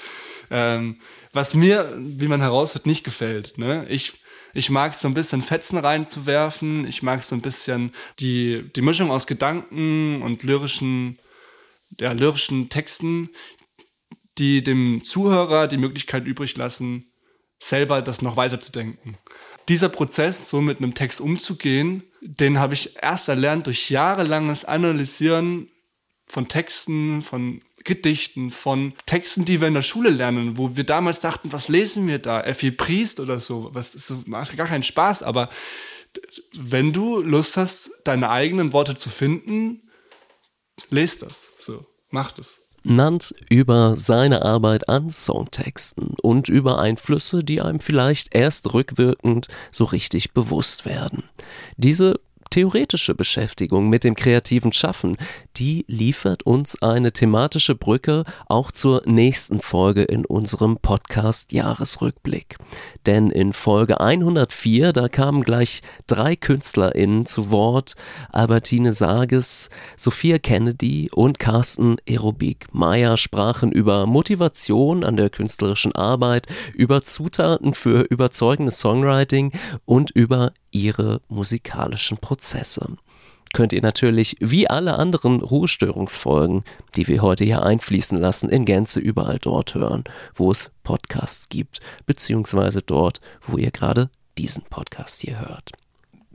Ähm, 0.52 0.98
was 1.32 1.54
mir, 1.54 1.94
wie 1.98 2.28
man 2.28 2.42
heraus 2.42 2.76
hat, 2.76 2.86
nicht 2.86 3.04
gefällt. 3.04 3.58
Ne? 3.58 3.86
Ich 3.90 4.14
ich 4.58 4.72
mag 4.72 4.96
so 4.96 5.08
ein 5.08 5.14
bisschen 5.14 5.44
Fetzen 5.44 5.78
reinzuwerfen. 5.78 6.88
Ich 6.88 7.04
mag 7.04 7.24
so 7.24 7.36
ein 7.36 7.42
bisschen 7.42 7.92
die, 8.20 8.64
die 8.76 8.82
Mischung 8.82 9.12
aus 9.12 9.28
Gedanken 9.28 10.24
und 10.24 10.42
lyrischen, 10.42 11.20
ja, 12.00 12.12
lyrischen 12.14 12.68
Texten, 12.68 13.30
die 14.40 14.64
dem 14.64 15.04
Zuhörer 15.04 15.68
die 15.68 15.78
Möglichkeit 15.78 16.26
übrig 16.26 16.58
lassen, 16.58 17.06
selber 17.60 18.02
das 18.02 18.24
noch 18.24 18.36
weiterzudenken. 18.36 19.20
Dieser 19.70 19.90
Prozess, 19.90 20.50
so 20.50 20.60
mit 20.60 20.80
einem 20.80 20.96
Text 20.96 21.22
umzugehen, 21.22 22.02
den 22.22 22.58
habe 22.58 22.74
ich 22.74 22.98
erst 23.00 23.30
erlernt 23.30 23.68
durch 23.68 23.92
jahrelanges 23.92 24.66
Analysieren 24.66 25.70
von 26.26 26.48
Texten, 26.48 27.22
von 27.22 27.62
Gedichten, 27.88 28.52
von 28.52 28.94
Texten, 29.06 29.46
die 29.46 29.62
wir 29.62 29.70
in 29.70 29.74
der 29.74 29.82
Schule 29.82 30.10
lernen, 30.10 30.58
wo 30.58 30.76
wir 30.76 30.84
damals 30.84 31.22
dachten, 31.22 31.54
was 31.54 31.70
lesen 31.70 32.06
wir 32.06 32.20
da? 32.20 32.42
Effi 32.42 32.70
Priest 32.70 33.20
oder 33.22 33.40
so. 33.40 33.70
Was 33.74 33.94
das 33.94 34.14
macht 34.26 34.56
gar 34.58 34.68
keinen 34.68 34.84
Spaß, 34.84 35.24
aber 35.24 35.50
wenn 36.54 36.92
du 36.92 37.22
Lust 37.22 37.58
hast, 37.58 37.92
deine 38.04 38.30
eigenen 38.30 38.74
Worte 38.74 38.96
zu 38.96 39.10
finden, 39.10 39.90
lest 40.90 41.22
das. 41.22 41.48
So, 41.60 41.86
mach 42.10 42.34
das. 42.34 42.60
Nannt 42.84 43.34
über 43.50 43.96
seine 43.98 44.44
Arbeit 44.44 44.90
an 44.90 45.10
Songtexten 45.10 46.16
und 46.22 46.50
über 46.50 46.80
Einflüsse, 46.80 47.44
die 47.44 47.62
einem 47.62 47.80
vielleicht 47.80 48.36
erst 48.36 48.74
rückwirkend 48.74 49.48
so 49.72 49.86
richtig 49.86 50.34
bewusst 50.34 50.86
werden. 50.86 51.24
Diese 51.78 52.20
theoretische 52.50 53.16
Beschäftigung 53.16 53.90
mit 53.90 54.04
dem 54.04 54.16
kreativen 54.16 54.74
Schaffen, 54.74 55.18
die 55.56 55.86
liefert 55.88 56.44
uns 56.44 56.82
eine 56.82 57.12
thematische 57.12 57.76
Brücke 57.76 58.24
auch 58.48 58.72
zur 58.72 59.02
nächsten 59.06 59.62
Folge 59.62 60.04
in 60.04 60.26
unserem 60.26 60.78
Podcast 60.78 61.52
Jahresrückblick. 61.52 62.58
Denn 63.06 63.30
in 63.30 63.54
Folge 63.54 64.00
104, 64.00 64.94
da 64.94 65.08
kamen 65.08 65.44
gleich 65.44 65.82
drei 66.08 66.36
KünstlerInnen 66.36 67.26
zu 67.26 67.52
Wort, 67.52 67.96
Albertine 68.32 68.94
Sages, 68.94 69.70
Sophia 69.96 70.40
Kennedy 70.40 71.10
und 71.14 71.40
Carsten 71.40 71.98
Aerobik 72.08 72.68
Meyer 72.72 73.18
sprachen 73.18 73.72
über 73.72 74.06
Motivation 74.06 75.04
an 75.04 75.18
der 75.18 75.30
künstlerischen 75.30 75.94
Arbeit, 75.94 76.48
über 76.76 77.02
Zutaten 77.02 77.74
für 77.74 78.02
überzeugendes 78.02 78.80
Songwriting 78.80 79.52
und 79.86 80.12
über 80.12 80.54
ihre 80.72 81.22
musikalischen 81.28 82.18
Prozesse. 82.18 82.98
Könnt 83.54 83.74
ihr 83.74 83.82
natürlich 83.82 84.36
wie 84.40 84.70
alle 84.70 84.96
anderen 84.96 85.42
Ruhestörungsfolgen, 85.42 86.64
die 86.96 87.08
wir 87.08 87.22
heute 87.22 87.44
hier 87.44 87.64
einfließen 87.64 88.20
lassen, 88.20 88.50
in 88.50 88.66
Gänze 88.66 89.00
überall 89.00 89.40
dort 89.40 89.74
hören, 89.74 90.04
wo 90.36 90.52
es 90.52 90.72
Podcasts 90.84 91.50
gibt, 91.50 91.80
beziehungsweise 92.06 92.82
dort, 92.82 93.22
wo 93.48 93.58
ihr 93.58 93.72
gerade 93.72 94.10
diesen 94.38 94.64
Podcast 94.64 95.22
hier 95.22 95.40
hört. 95.40 95.72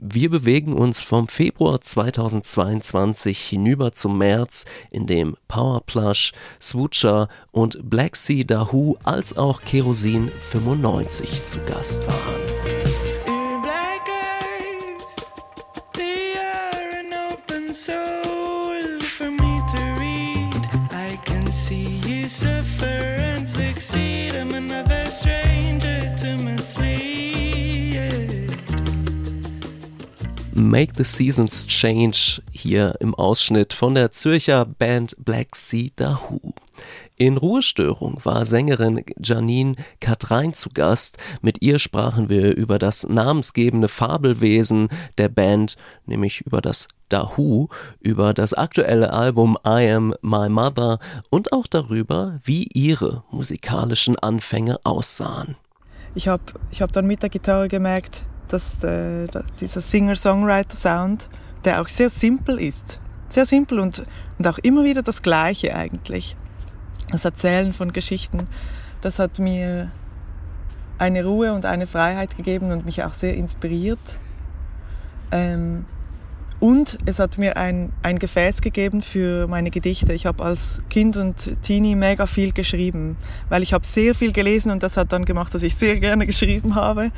Wir 0.05 0.29
bewegen 0.29 0.73
uns 0.73 1.01
vom 1.01 1.29
Februar 1.29 1.79
2022 1.79 3.39
hinüber 3.39 3.93
zum 3.93 4.17
März, 4.17 4.65
in 4.91 5.07
dem 5.07 5.37
Powerplush, 5.47 6.33
Swoocher 6.61 7.29
und 7.51 7.89
Black 7.89 8.17
Sea 8.17 8.43
Dahoo 8.43 8.97
als 9.03 9.37
auch 9.37 9.61
Kerosin 9.61 10.29
95 10.51 11.45
zu 11.45 11.59
Gast 11.59 12.05
waren. 12.05 12.42
Make 30.69 30.93
the 30.95 31.03
Seasons 31.03 31.67
Change 31.67 32.41
hier 32.51 32.95
im 33.01 33.13
Ausschnitt 33.15 33.73
von 33.73 33.95
der 33.95 34.11
Zürcher 34.11 34.63
Band 34.63 35.13
Black 35.19 35.57
Sea 35.57 35.89
Dahoo. 35.97 36.53
In 37.17 37.35
Ruhestörung 37.35 38.19
war 38.23 38.45
Sängerin 38.45 39.03
Janine 39.21 39.75
Katrein 39.99 40.53
zu 40.53 40.69
Gast. 40.73 41.17
Mit 41.41 41.61
ihr 41.61 41.79
sprachen 41.79 42.29
wir 42.29 42.55
über 42.55 42.79
das 42.79 43.05
namensgebende 43.05 43.89
Fabelwesen 43.89 44.87
der 45.17 45.27
Band, 45.27 45.75
nämlich 46.05 46.41
über 46.41 46.61
das 46.61 46.87
Dahoo, 47.09 47.67
über 47.99 48.33
das 48.33 48.53
aktuelle 48.53 49.11
Album 49.11 49.57
I 49.67 49.89
Am 49.91 50.15
My 50.21 50.47
Mother 50.47 50.99
und 51.29 51.51
auch 51.51 51.67
darüber, 51.67 52.39
wie 52.45 52.69
ihre 52.73 53.25
musikalischen 53.31 54.17
Anfänge 54.17 54.79
aussahen. 54.85 55.57
Ich 56.15 56.29
habe 56.29 56.43
ich 56.71 56.81
hab 56.81 56.93
dann 56.93 57.05
mit 57.05 57.21
der 57.21 57.29
Gitarre 57.29 57.67
gemerkt, 57.67 58.25
dass 58.47 58.83
äh, 58.83 59.27
dieser 59.59 59.81
Singer-Songwriter-Sound, 59.81 61.29
der 61.65 61.81
auch 61.81 61.87
sehr 61.87 62.09
simpel 62.09 62.59
ist, 62.59 63.01
sehr 63.27 63.45
simpel 63.45 63.79
und, 63.79 64.03
und 64.37 64.47
auch 64.47 64.57
immer 64.59 64.83
wieder 64.83 65.01
das 65.01 65.21
Gleiche 65.21 65.75
eigentlich. 65.75 66.35
Das 67.11 67.25
Erzählen 67.25 67.73
von 67.73 67.93
Geschichten, 67.93 68.47
das 69.01 69.19
hat 69.19 69.39
mir 69.39 69.91
eine 70.97 71.25
Ruhe 71.25 71.53
und 71.53 71.65
eine 71.65 71.87
Freiheit 71.87 72.37
gegeben 72.37 72.71
und 72.71 72.85
mich 72.85 73.03
auch 73.03 73.13
sehr 73.13 73.35
inspiriert. 73.35 74.19
Ähm, 75.31 75.85
und 76.63 76.97
es 77.05 77.19
hat 77.19 77.37
mir 77.37 77.57
ein, 77.57 77.91
ein 78.03 78.19
Gefäß 78.19 78.61
gegeben 78.61 79.01
für 79.01 79.47
meine 79.47 79.69
Gedichte. 79.69 80.13
Ich 80.13 80.25
habe 80.25 80.45
als 80.45 80.79
Kind 80.89 81.17
und 81.17 81.61
Teenie 81.61 81.93
mega 81.93 82.25
viel 82.25 82.53
geschrieben, 82.53 83.17
weil 83.49 83.63
ich 83.63 83.73
habe 83.73 83.85
sehr 83.85 84.15
viel 84.15 84.31
gelesen 84.31 84.71
und 84.71 84.81
das 84.81 84.95
hat 84.95 85.11
dann 85.11 85.25
gemacht, 85.25 85.53
dass 85.53 85.61
ich 85.61 85.75
sehr 85.75 85.99
gerne 85.99 86.25
geschrieben 86.25 86.75
habe. 86.75 87.11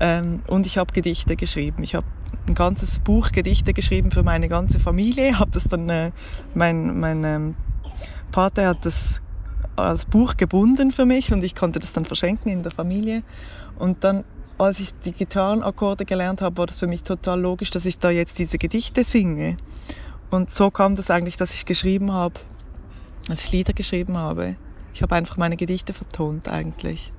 Ähm, 0.00 0.42
und 0.48 0.66
ich 0.66 0.78
habe 0.78 0.92
Gedichte 0.92 1.36
geschrieben. 1.36 1.84
Ich 1.84 1.94
habe 1.94 2.08
ein 2.48 2.56
ganzes 2.56 2.98
Buch 2.98 3.30
Gedichte 3.30 3.72
geschrieben 3.72 4.10
für 4.10 4.24
meine 4.24 4.48
ganze 4.48 4.80
Familie. 4.80 5.38
Habe 5.38 5.52
das 5.52 5.68
dann, 5.68 5.88
äh, 5.88 6.10
mein, 6.54 6.98
mein 6.98 7.22
ähm, 7.22 7.54
Vater 8.32 8.66
hat 8.66 8.78
das 8.84 9.22
als 9.76 10.06
Buch 10.06 10.36
gebunden 10.36 10.90
für 10.90 11.06
mich 11.06 11.32
und 11.32 11.44
ich 11.44 11.54
konnte 11.54 11.78
das 11.78 11.92
dann 11.92 12.04
verschenken 12.04 12.50
in 12.50 12.64
der 12.64 12.72
Familie. 12.72 13.22
Und 13.78 14.02
dann 14.02 14.24
als 14.58 14.80
ich 14.80 14.92
die 15.04 15.12
Gitarrenakkorde 15.12 16.04
gelernt 16.04 16.42
habe, 16.42 16.58
war 16.58 16.66
das 16.66 16.78
für 16.78 16.86
mich 16.86 17.02
total 17.04 17.40
logisch, 17.40 17.70
dass 17.70 17.86
ich 17.86 17.98
da 17.98 18.10
jetzt 18.10 18.38
diese 18.38 18.58
Gedichte 18.58 19.04
singe. 19.04 19.56
Und 20.30 20.50
so 20.50 20.70
kam 20.70 20.96
das 20.96 21.10
eigentlich, 21.10 21.36
dass 21.36 21.54
ich 21.54 21.64
geschrieben 21.64 22.12
habe, 22.12 22.34
dass 23.28 23.44
ich 23.44 23.52
Lieder 23.52 23.72
geschrieben 23.72 24.18
habe. 24.18 24.56
Ich 24.92 25.02
habe 25.02 25.14
einfach 25.14 25.36
meine 25.36 25.56
Gedichte 25.56 25.92
vertont 25.92 26.48
eigentlich. 26.48 27.12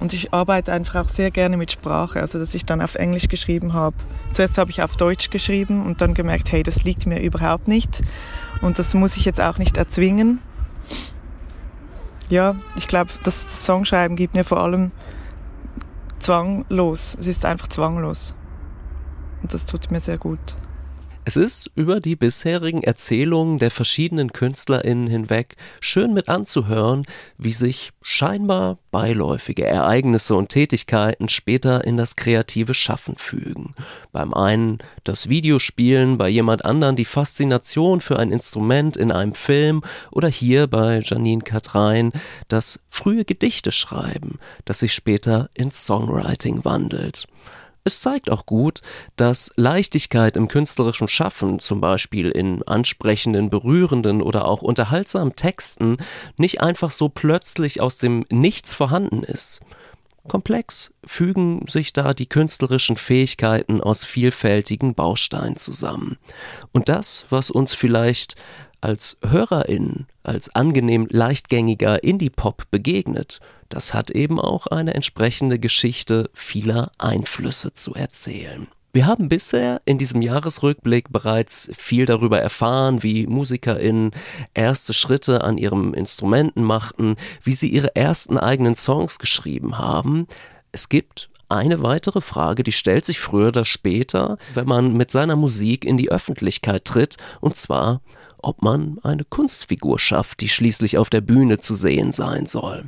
Und 0.00 0.12
ich 0.12 0.32
arbeite 0.32 0.72
einfach 0.72 1.04
auch 1.04 1.08
sehr 1.10 1.30
gerne 1.30 1.56
mit 1.56 1.72
Sprache, 1.72 2.20
also 2.20 2.38
dass 2.38 2.54
ich 2.54 2.64
dann 2.64 2.80
auf 2.80 2.94
Englisch 2.94 3.28
geschrieben 3.28 3.72
habe. 3.72 3.96
Zuerst 4.32 4.56
habe 4.56 4.70
ich 4.70 4.82
auf 4.82 4.96
Deutsch 4.96 5.30
geschrieben 5.30 5.84
und 5.84 6.00
dann 6.00 6.14
gemerkt, 6.14 6.52
hey, 6.52 6.62
das 6.62 6.84
liegt 6.84 7.06
mir 7.06 7.20
überhaupt 7.20 7.66
nicht. 7.68 8.02
Und 8.62 8.78
das 8.78 8.94
muss 8.94 9.16
ich 9.16 9.24
jetzt 9.24 9.40
auch 9.40 9.58
nicht 9.58 9.76
erzwingen. 9.76 10.40
Ja, 12.28 12.56
ich 12.76 12.86
glaube, 12.86 13.10
das 13.24 13.64
Songschreiben 13.64 14.16
gibt 14.16 14.34
mir 14.34 14.44
vor 14.44 14.62
allem 14.62 14.92
zwanglos. 16.18 17.16
Es 17.18 17.26
ist 17.26 17.44
einfach 17.44 17.68
zwanglos. 17.68 18.34
Und 19.42 19.54
das 19.54 19.64
tut 19.64 19.90
mir 19.90 20.00
sehr 20.00 20.18
gut. 20.18 20.40
Es 21.28 21.36
ist 21.36 21.70
über 21.74 22.00
die 22.00 22.16
bisherigen 22.16 22.82
Erzählungen 22.82 23.58
der 23.58 23.70
verschiedenen 23.70 24.32
KünstlerInnen 24.32 25.08
hinweg 25.08 25.56
schön 25.78 26.14
mit 26.14 26.30
anzuhören, 26.30 27.04
wie 27.36 27.52
sich 27.52 27.90
scheinbar 28.00 28.78
beiläufige 28.90 29.66
Ereignisse 29.66 30.34
und 30.34 30.48
Tätigkeiten 30.48 31.28
später 31.28 31.84
in 31.84 31.98
das 31.98 32.16
kreative 32.16 32.72
Schaffen 32.72 33.18
fügen. 33.18 33.74
Beim 34.10 34.32
einen 34.32 34.78
das 35.04 35.28
Videospielen, 35.28 36.16
bei 36.16 36.30
jemand 36.30 36.64
anderen 36.64 36.96
die 36.96 37.04
Faszination 37.04 38.00
für 38.00 38.18
ein 38.18 38.32
Instrument 38.32 38.96
in 38.96 39.12
einem 39.12 39.34
Film 39.34 39.82
oder 40.10 40.28
hier 40.28 40.66
bei 40.66 41.00
Janine 41.04 41.42
Katrein 41.42 42.12
das 42.48 42.80
frühe 42.88 43.26
Gedichte 43.26 43.70
schreiben, 43.70 44.38
das 44.64 44.78
sich 44.78 44.94
später 44.94 45.50
in 45.52 45.72
Songwriting 45.72 46.64
wandelt. 46.64 47.26
Es 47.88 48.00
zeigt 48.00 48.28
auch 48.28 48.44
gut, 48.44 48.82
dass 49.16 49.50
Leichtigkeit 49.56 50.36
im 50.36 50.48
künstlerischen 50.48 51.08
Schaffen, 51.08 51.58
zum 51.58 51.80
Beispiel 51.80 52.28
in 52.28 52.62
ansprechenden, 52.64 53.48
berührenden 53.48 54.20
oder 54.20 54.44
auch 54.44 54.60
unterhaltsamen 54.60 55.36
Texten, 55.36 55.96
nicht 56.36 56.60
einfach 56.60 56.90
so 56.90 57.08
plötzlich 57.08 57.80
aus 57.80 57.96
dem 57.96 58.26
Nichts 58.28 58.74
vorhanden 58.74 59.22
ist. 59.22 59.62
Komplex 60.28 60.92
fügen 61.06 61.66
sich 61.66 61.94
da 61.94 62.12
die 62.12 62.28
künstlerischen 62.28 62.98
Fähigkeiten 62.98 63.80
aus 63.80 64.04
vielfältigen 64.04 64.94
Bausteinen 64.94 65.56
zusammen. 65.56 66.18
Und 66.72 66.90
das, 66.90 67.24
was 67.30 67.50
uns 67.50 67.72
vielleicht 67.72 68.36
als 68.80 69.18
HörerInnen, 69.22 70.06
als 70.22 70.54
angenehm 70.54 71.06
leichtgängiger 71.10 72.02
Indie-Pop 72.02 72.64
begegnet, 72.70 73.40
das 73.68 73.94
hat 73.94 74.10
eben 74.10 74.40
auch 74.40 74.66
eine 74.66 74.94
entsprechende 74.94 75.58
Geschichte 75.58 76.30
vieler 76.32 76.90
Einflüsse 76.98 77.74
zu 77.74 77.94
erzählen. 77.94 78.68
Wir 78.92 79.06
haben 79.06 79.28
bisher 79.28 79.82
in 79.84 79.98
diesem 79.98 80.22
Jahresrückblick 80.22 81.12
bereits 81.12 81.70
viel 81.76 82.06
darüber 82.06 82.40
erfahren, 82.40 83.02
wie 83.02 83.26
MusikerInnen 83.26 84.12
erste 84.54 84.94
Schritte 84.94 85.44
an 85.44 85.58
ihren 85.58 85.92
Instrumenten 85.92 86.62
machten, 86.62 87.16
wie 87.42 87.54
sie 87.54 87.68
ihre 87.68 87.94
ersten 87.94 88.38
eigenen 88.38 88.76
Songs 88.76 89.18
geschrieben 89.18 89.76
haben. 89.76 90.26
Es 90.72 90.88
gibt 90.88 91.28
eine 91.50 91.82
weitere 91.82 92.20
Frage, 92.20 92.62
die 92.62 92.72
stellt 92.72 93.04
sich 93.04 93.20
früher 93.20 93.48
oder 93.48 93.64
später, 93.64 94.38
wenn 94.54 94.66
man 94.66 94.94
mit 94.94 95.10
seiner 95.10 95.36
Musik 95.36 95.84
in 95.84 95.96
die 95.96 96.10
Öffentlichkeit 96.10 96.84
tritt, 96.84 97.16
und 97.40 97.56
zwar, 97.56 98.00
ob 98.42 98.62
man 98.62 98.98
eine 99.02 99.24
Kunstfigur 99.24 99.98
schafft, 99.98 100.40
die 100.40 100.48
schließlich 100.48 100.98
auf 100.98 101.10
der 101.10 101.20
Bühne 101.20 101.58
zu 101.58 101.74
sehen 101.74 102.12
sein 102.12 102.46
soll. 102.46 102.86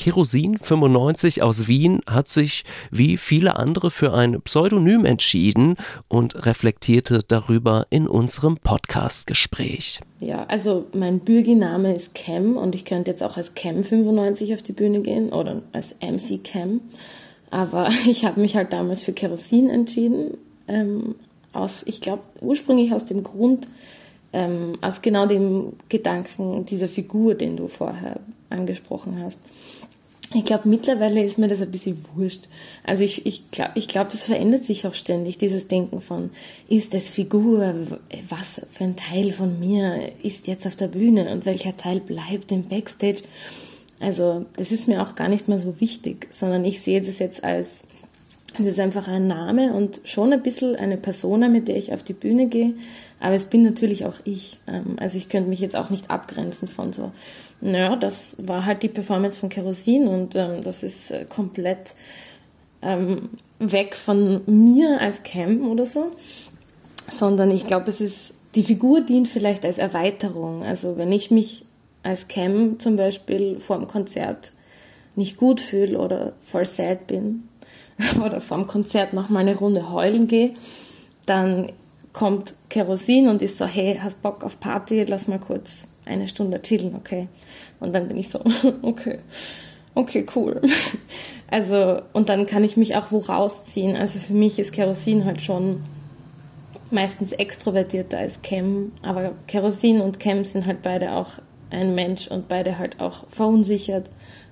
Kerosin 0.00 0.56
95 0.56 1.42
aus 1.42 1.68
Wien 1.68 2.00
hat 2.06 2.28
sich 2.28 2.64
wie 2.90 3.18
viele 3.18 3.56
andere 3.56 3.90
für 3.90 4.14
ein 4.14 4.40
Pseudonym 4.40 5.04
entschieden 5.04 5.76
und 6.08 6.46
reflektierte 6.46 7.20
darüber 7.28 7.86
in 7.90 8.08
unserem 8.08 8.56
Podcast-Gespräch. 8.56 10.00
Ja, 10.20 10.44
also 10.44 10.86
mein 10.94 11.20
Bürginame 11.20 11.92
ist 11.94 12.14
Cam 12.14 12.56
und 12.56 12.74
ich 12.74 12.86
könnte 12.86 13.10
jetzt 13.10 13.22
auch 13.22 13.36
als 13.36 13.54
Cam 13.54 13.84
95 13.84 14.54
auf 14.54 14.62
die 14.62 14.72
Bühne 14.72 15.00
gehen 15.02 15.34
oder 15.34 15.62
als 15.72 15.96
MC 16.00 16.42
Cam. 16.42 16.80
Aber 17.50 17.90
ich 18.08 18.24
habe 18.24 18.40
mich 18.40 18.56
halt 18.56 18.72
damals 18.72 19.02
für 19.02 19.12
Kerosin 19.12 19.68
entschieden. 19.68 20.38
Ähm, 20.66 21.14
aus, 21.52 21.82
ich 21.84 22.00
glaube, 22.00 22.22
ursprünglich 22.40 22.94
aus 22.94 23.04
dem 23.04 23.22
Grund, 23.22 23.68
ähm, 24.32 24.78
aus 24.80 25.02
genau 25.02 25.26
dem 25.26 25.74
Gedanken 25.88 26.64
dieser 26.66 26.88
Figur, 26.88 27.34
den 27.34 27.56
du 27.56 27.68
vorher 27.68 28.20
angesprochen 28.48 29.20
hast. 29.22 29.40
Ich 30.32 30.44
glaube, 30.44 30.68
mittlerweile 30.68 31.24
ist 31.24 31.38
mir 31.38 31.48
das 31.48 31.60
ein 31.60 31.72
bisschen 31.72 31.98
wurscht. 32.14 32.44
Also 32.84 33.02
ich, 33.02 33.26
ich 33.26 33.50
glaube, 33.50 33.72
ich 33.74 33.88
glaub, 33.88 34.10
das 34.10 34.22
verändert 34.22 34.64
sich 34.64 34.86
auch 34.86 34.94
ständig, 34.94 35.38
dieses 35.38 35.66
Denken 35.66 36.00
von, 36.00 36.30
ist 36.68 36.94
es 36.94 37.10
Figur, 37.10 37.74
was 38.28 38.62
für 38.70 38.84
ein 38.84 38.94
Teil 38.94 39.32
von 39.32 39.58
mir 39.58 40.12
ist 40.22 40.46
jetzt 40.46 40.68
auf 40.68 40.76
der 40.76 40.86
Bühne 40.86 41.32
und 41.32 41.46
welcher 41.46 41.76
Teil 41.76 41.98
bleibt 41.98 42.52
im 42.52 42.68
Backstage. 42.68 43.22
Also 43.98 44.46
das 44.56 44.70
ist 44.70 44.86
mir 44.86 45.02
auch 45.02 45.16
gar 45.16 45.28
nicht 45.28 45.48
mehr 45.48 45.58
so 45.58 45.80
wichtig, 45.80 46.28
sondern 46.30 46.64
ich 46.64 46.80
sehe 46.80 47.00
das 47.00 47.18
jetzt 47.18 47.42
als, 47.42 47.88
es 48.56 48.66
ist 48.66 48.78
einfach 48.78 49.08
ein 49.08 49.26
Name 49.26 49.72
und 49.72 50.00
schon 50.04 50.32
ein 50.32 50.44
bisschen 50.44 50.76
eine 50.76 50.96
Persona, 50.96 51.48
mit 51.48 51.66
der 51.66 51.76
ich 51.76 51.92
auf 51.92 52.04
die 52.04 52.14
Bühne 52.14 52.46
gehe, 52.46 52.74
aber 53.20 53.34
es 53.34 53.46
bin 53.46 53.62
natürlich 53.62 54.06
auch 54.06 54.16
ich. 54.24 54.58
Ähm, 54.66 54.96
also 54.98 55.18
ich 55.18 55.28
könnte 55.28 55.48
mich 55.48 55.60
jetzt 55.60 55.76
auch 55.76 55.90
nicht 55.90 56.10
abgrenzen 56.10 56.66
von 56.66 56.92
so 56.92 57.12
naja, 57.60 57.96
das 57.96 58.36
war 58.46 58.64
halt 58.64 58.82
die 58.82 58.88
Performance 58.88 59.38
von 59.38 59.48
Kerosin 59.48 60.08
und 60.08 60.34
ähm, 60.34 60.62
das 60.62 60.82
ist 60.82 61.10
äh, 61.10 61.26
komplett 61.28 61.94
ähm, 62.82 63.30
weg 63.58 63.94
von 63.94 64.40
mir 64.46 65.00
als 65.00 65.22
Cam 65.22 65.68
oder 65.68 65.84
so, 65.84 66.10
sondern 67.08 67.50
ich 67.50 67.66
glaube, 67.66 67.90
es 67.90 68.00
ist, 68.00 68.34
die 68.54 68.64
Figur 68.64 69.02
dient 69.02 69.28
vielleicht 69.28 69.64
als 69.64 69.78
Erweiterung. 69.78 70.62
Also 70.64 70.96
wenn 70.96 71.12
ich 71.12 71.30
mich 71.30 71.66
als 72.02 72.28
Cam 72.28 72.78
zum 72.78 72.96
Beispiel 72.96 73.60
vor 73.60 73.76
dem 73.76 73.86
Konzert 73.86 74.52
nicht 75.14 75.36
gut 75.36 75.60
fühle 75.60 75.98
oder 75.98 76.32
voll 76.40 76.64
sad 76.64 77.06
bin 77.06 77.48
oder 78.24 78.40
vor 78.40 78.56
dem 78.56 78.66
Konzert 78.66 79.12
noch 79.12 79.28
mal 79.28 79.40
eine 79.40 79.56
Runde 79.56 79.92
heulen 79.92 80.28
gehe, 80.28 80.54
dann 81.26 81.72
kommt 82.12 82.54
Kerosin 82.68 83.28
und 83.28 83.42
ist 83.42 83.58
so, 83.58 83.66
hey, 83.66 83.98
hast 84.02 84.22
Bock 84.22 84.44
auf 84.44 84.60
Party, 84.60 85.04
lass 85.04 85.28
mal 85.28 85.38
kurz 85.38 85.88
eine 86.06 86.26
Stunde 86.26 86.60
chillen, 86.60 86.94
okay. 86.94 87.28
Und 87.78 87.94
dann 87.94 88.08
bin 88.08 88.16
ich 88.16 88.28
so, 88.28 88.40
okay, 88.82 89.18
okay, 89.94 90.26
cool. 90.34 90.60
Also, 91.52 92.00
und 92.12 92.28
dann 92.28 92.46
kann 92.46 92.62
ich 92.62 92.76
mich 92.76 92.94
auch 92.94 93.10
wo 93.10 93.18
rausziehen. 93.18 93.96
Also 93.96 94.20
für 94.20 94.34
mich 94.34 94.60
ist 94.60 94.72
Kerosin 94.72 95.24
halt 95.24 95.42
schon 95.42 95.82
meistens 96.92 97.32
extrovertierter 97.32 98.18
als 98.18 98.40
Cam, 98.42 98.92
aber 99.02 99.32
Kerosin 99.48 100.00
und 100.00 100.20
Cam 100.20 100.44
sind 100.44 100.66
halt 100.66 100.82
beide 100.82 101.12
auch 101.12 101.32
ein 101.70 101.94
Mensch 101.96 102.28
und 102.28 102.48
beide 102.48 102.78
halt 102.78 103.00
auch 103.00 103.24
verunsichert 103.28 104.10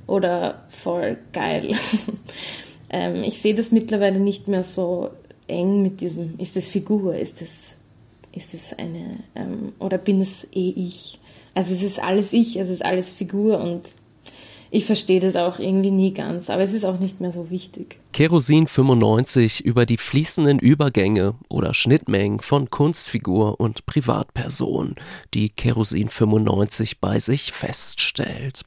oder 0.09 0.65
voll 0.69 1.19
geil. 1.33 1.71
ähm, 2.91 3.23
ich 3.23 3.41
sehe 3.41 3.55
das 3.55 3.71
mittlerweile 3.71 4.19
nicht 4.19 4.49
mehr 4.49 4.63
so 4.63 5.11
eng 5.49 5.83
mit 5.83 6.01
diesem, 6.01 6.39
ist 6.39 6.57
es 6.57 6.69
Figur, 6.69 7.17
ist 7.17 7.43
es, 7.43 7.77
ist 8.33 8.55
es 8.55 8.73
eine, 8.79 9.25
ähm, 9.35 9.73
oder 9.79 9.99
bin 9.99 10.21
es 10.21 10.45
eh 10.53 10.71
ich? 10.71 11.19
Also 11.55 11.73
es 11.73 11.83
ist 11.83 12.01
alles 12.01 12.33
ich, 12.33 12.57
es 12.57 12.69
ist 12.69 12.85
alles 12.85 13.13
Figur 13.15 13.61
und 13.61 13.91
ich 14.71 14.85
verstehe 14.85 15.21
das 15.21 15.35
auch 15.37 15.59
irgendwie 15.59 15.91
nie 15.91 16.13
ganz, 16.13 16.51
aber 16.51 16.63
es 16.63 16.73
ist 16.73 16.85
auch 16.85 17.01
nicht 17.01 17.21
mehr 17.21 17.31
so 17.31 17.51
wichtig. 17.51 17.99
Kerosin 18.13 18.67
95 18.67 19.65
über 19.65 19.87
die 19.87 19.97
fließenden 19.97 20.59
Übergänge 20.59 21.35
oder 21.49 21.73
Schnittmengen 21.73 22.41
von 22.41 22.69
Kunstfigur 22.69 23.61
und 23.61 23.87
Privatperson, 23.87 24.97
die 25.33 25.49
Kerosin 25.49 26.09
95 26.09 27.01
bei 27.01 27.19
sich 27.19 27.53
feststellt. 27.53 28.63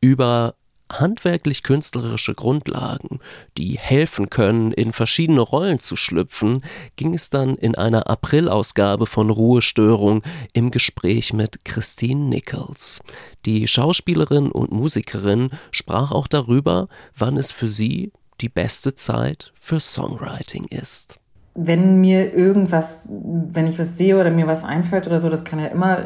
Über 0.00 0.54
handwerklich-künstlerische 0.90 2.34
Grundlagen, 2.34 3.20
die 3.58 3.78
helfen 3.78 4.30
können, 4.30 4.72
in 4.72 4.92
verschiedene 4.92 5.40
Rollen 5.40 5.78
zu 5.78 5.96
schlüpfen, 5.96 6.62
ging 6.96 7.14
es 7.14 7.30
dann 7.30 7.56
in 7.56 7.74
einer 7.74 8.08
Aprilausgabe 8.08 9.06
von 9.06 9.30
Ruhestörung 9.30 10.22
im 10.52 10.70
Gespräch 10.70 11.32
mit 11.32 11.64
Christine 11.64 12.24
Nichols. 12.28 13.00
Die 13.44 13.66
Schauspielerin 13.68 14.50
und 14.50 14.72
Musikerin 14.72 15.50
sprach 15.70 16.12
auch 16.12 16.26
darüber, 16.26 16.88
wann 17.16 17.36
es 17.36 17.52
für 17.52 17.68
sie 17.68 18.12
die 18.40 18.48
beste 18.48 18.94
Zeit 18.94 19.52
für 19.58 19.80
Songwriting 19.80 20.64
ist 20.70 21.18
wenn 21.58 22.00
mir 22.02 22.34
irgendwas, 22.34 23.08
wenn 23.10 23.66
ich 23.66 23.78
was 23.78 23.96
sehe 23.96 24.20
oder 24.20 24.30
mir 24.30 24.46
was 24.46 24.62
einfällt 24.62 25.06
oder 25.06 25.22
so, 25.22 25.30
das 25.30 25.42
kann 25.42 25.58
ja 25.58 25.66
immer 25.66 25.98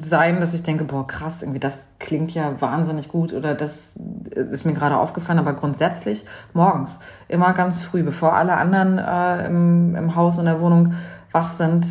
sein, 0.00 0.40
dass 0.40 0.54
ich 0.54 0.62
denke, 0.62 0.84
boah, 0.84 1.06
krass, 1.06 1.42
irgendwie 1.42 1.60
das 1.60 1.92
klingt 1.98 2.32
ja 2.32 2.58
wahnsinnig 2.60 3.08
gut 3.08 3.34
oder 3.34 3.54
das 3.54 3.96
ist 4.34 4.64
mir 4.64 4.72
gerade 4.72 4.96
aufgefallen, 4.96 5.38
aber 5.38 5.52
grundsätzlich 5.52 6.24
morgens, 6.54 6.98
immer 7.28 7.52
ganz 7.52 7.82
früh, 7.82 8.02
bevor 8.02 8.32
alle 8.32 8.56
anderen 8.56 8.96
äh, 8.96 9.46
im, 9.46 9.94
im 9.94 10.16
Haus 10.16 10.38
und 10.38 10.46
der 10.46 10.60
Wohnung 10.62 10.94
wach 11.30 11.48
sind, 11.48 11.86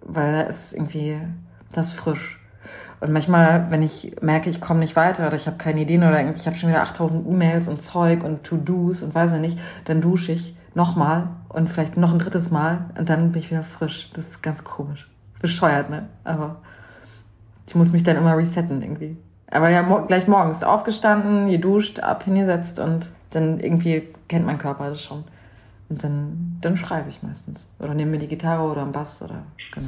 weil 0.00 0.32
da 0.32 0.40
ist 0.42 0.74
irgendwie 0.74 1.18
das 1.72 1.90
frisch. 1.90 2.40
Und 3.00 3.12
manchmal, 3.12 3.66
wenn 3.70 3.82
ich 3.82 4.14
merke, 4.22 4.48
ich 4.48 4.60
komme 4.60 4.78
nicht 4.78 4.94
weiter 4.94 5.26
oder 5.26 5.36
ich 5.36 5.48
habe 5.48 5.56
keine 5.56 5.80
Ideen 5.80 6.04
oder 6.04 6.20
ich 6.30 6.46
habe 6.46 6.56
schon 6.56 6.68
wieder 6.68 6.82
8000 6.82 7.26
E-Mails 7.26 7.66
und 7.66 7.82
Zeug 7.82 8.22
und 8.22 8.44
To-Dos 8.44 9.02
und 9.02 9.12
weiß 9.12 9.32
ich 9.32 9.40
nicht, 9.40 9.58
dann 9.86 10.00
dusche 10.00 10.30
ich 10.30 10.56
nochmal 10.74 11.28
und 11.48 11.68
vielleicht 11.68 11.96
noch 11.96 12.12
ein 12.12 12.18
drittes 12.18 12.50
Mal 12.50 12.90
und 12.98 13.08
dann 13.08 13.32
bin 13.32 13.40
ich 13.40 13.50
wieder 13.50 13.62
frisch. 13.62 14.10
Das 14.14 14.28
ist 14.28 14.42
ganz 14.42 14.64
komisch. 14.64 15.08
Ist 15.32 15.42
bescheuert, 15.42 15.90
ne? 15.90 16.08
Aber 16.24 16.56
ich 17.66 17.74
muss 17.74 17.92
mich 17.92 18.02
dann 18.02 18.16
immer 18.16 18.36
resetten 18.36 18.82
irgendwie. 18.82 19.16
Aber 19.50 19.68
ja, 19.68 19.82
mo 19.82 20.04
gleich 20.06 20.26
morgens 20.26 20.62
aufgestanden, 20.62 21.48
geduscht, 21.48 22.00
ab, 22.00 22.24
hingesetzt 22.24 22.78
und 22.78 23.10
dann 23.30 23.60
irgendwie 23.60 24.08
kennt 24.28 24.46
mein 24.46 24.58
Körper 24.58 24.90
das 24.90 25.02
schon. 25.02 25.24
Und 25.88 26.02
dann, 26.02 26.58
dann 26.60 26.76
schreibe 26.76 27.08
ich 27.08 27.22
meistens. 27.22 27.72
Oder 27.78 27.94
nehme 27.94 28.12
mir 28.12 28.18
die 28.18 28.28
Gitarre 28.28 28.62
oder 28.64 28.82
einen 28.82 28.92
Bass 28.92 29.22
oder. 29.22 29.44
Genau. 29.72 29.86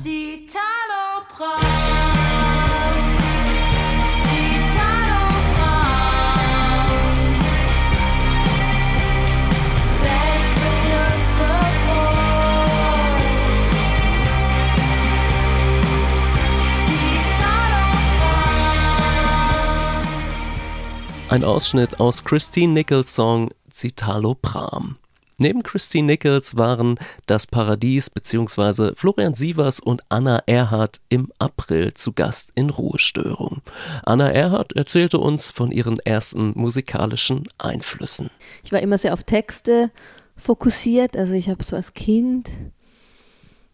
Ein 21.28 21.42
Ausschnitt 21.42 21.98
aus 21.98 22.22
Christine 22.22 22.72
Nichols 22.72 23.12
Song 23.12 23.50
Citalo 23.68 24.36
Pram. 24.40 24.96
Neben 25.38 25.64
Christine 25.64 26.06
Nichols 26.06 26.56
waren 26.56 27.00
Das 27.26 27.48
Paradies 27.48 28.10
bzw. 28.10 28.92
Florian 28.94 29.34
Sievers 29.34 29.80
und 29.80 30.02
Anna 30.08 30.40
Erhardt 30.46 31.00
im 31.08 31.32
April 31.40 31.94
zu 31.94 32.12
Gast 32.12 32.52
in 32.54 32.70
Ruhestörung. 32.70 33.60
Anna 34.04 34.30
Erhardt 34.30 34.74
erzählte 34.74 35.18
uns 35.18 35.50
von 35.50 35.72
ihren 35.72 35.98
ersten 35.98 36.52
musikalischen 36.54 37.42
Einflüssen. 37.58 38.30
Ich 38.62 38.70
war 38.70 38.80
immer 38.80 38.96
sehr 38.96 39.12
auf 39.12 39.24
Texte 39.24 39.90
fokussiert, 40.36 41.16
also 41.16 41.34
ich 41.34 41.48
habe 41.48 41.64
so 41.64 41.74
als 41.74 41.92
Kind 41.92 42.48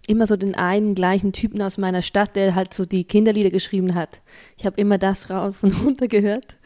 immer 0.06 0.26
so 0.26 0.36
den 0.36 0.54
einen 0.54 0.94
gleichen 0.94 1.34
Typen 1.34 1.62
aus 1.62 1.76
meiner 1.76 2.00
Stadt, 2.00 2.34
der 2.34 2.54
halt 2.54 2.72
so 2.72 2.86
die 2.86 3.04
Kinderlieder 3.04 3.50
geschrieben 3.50 3.94
hat. 3.94 4.22
Ich 4.56 4.64
habe 4.64 4.80
immer 4.80 4.96
das 4.96 5.28
rauf 5.28 5.62
und 5.62 5.84
runter 5.84 6.08
gehört 6.08 6.56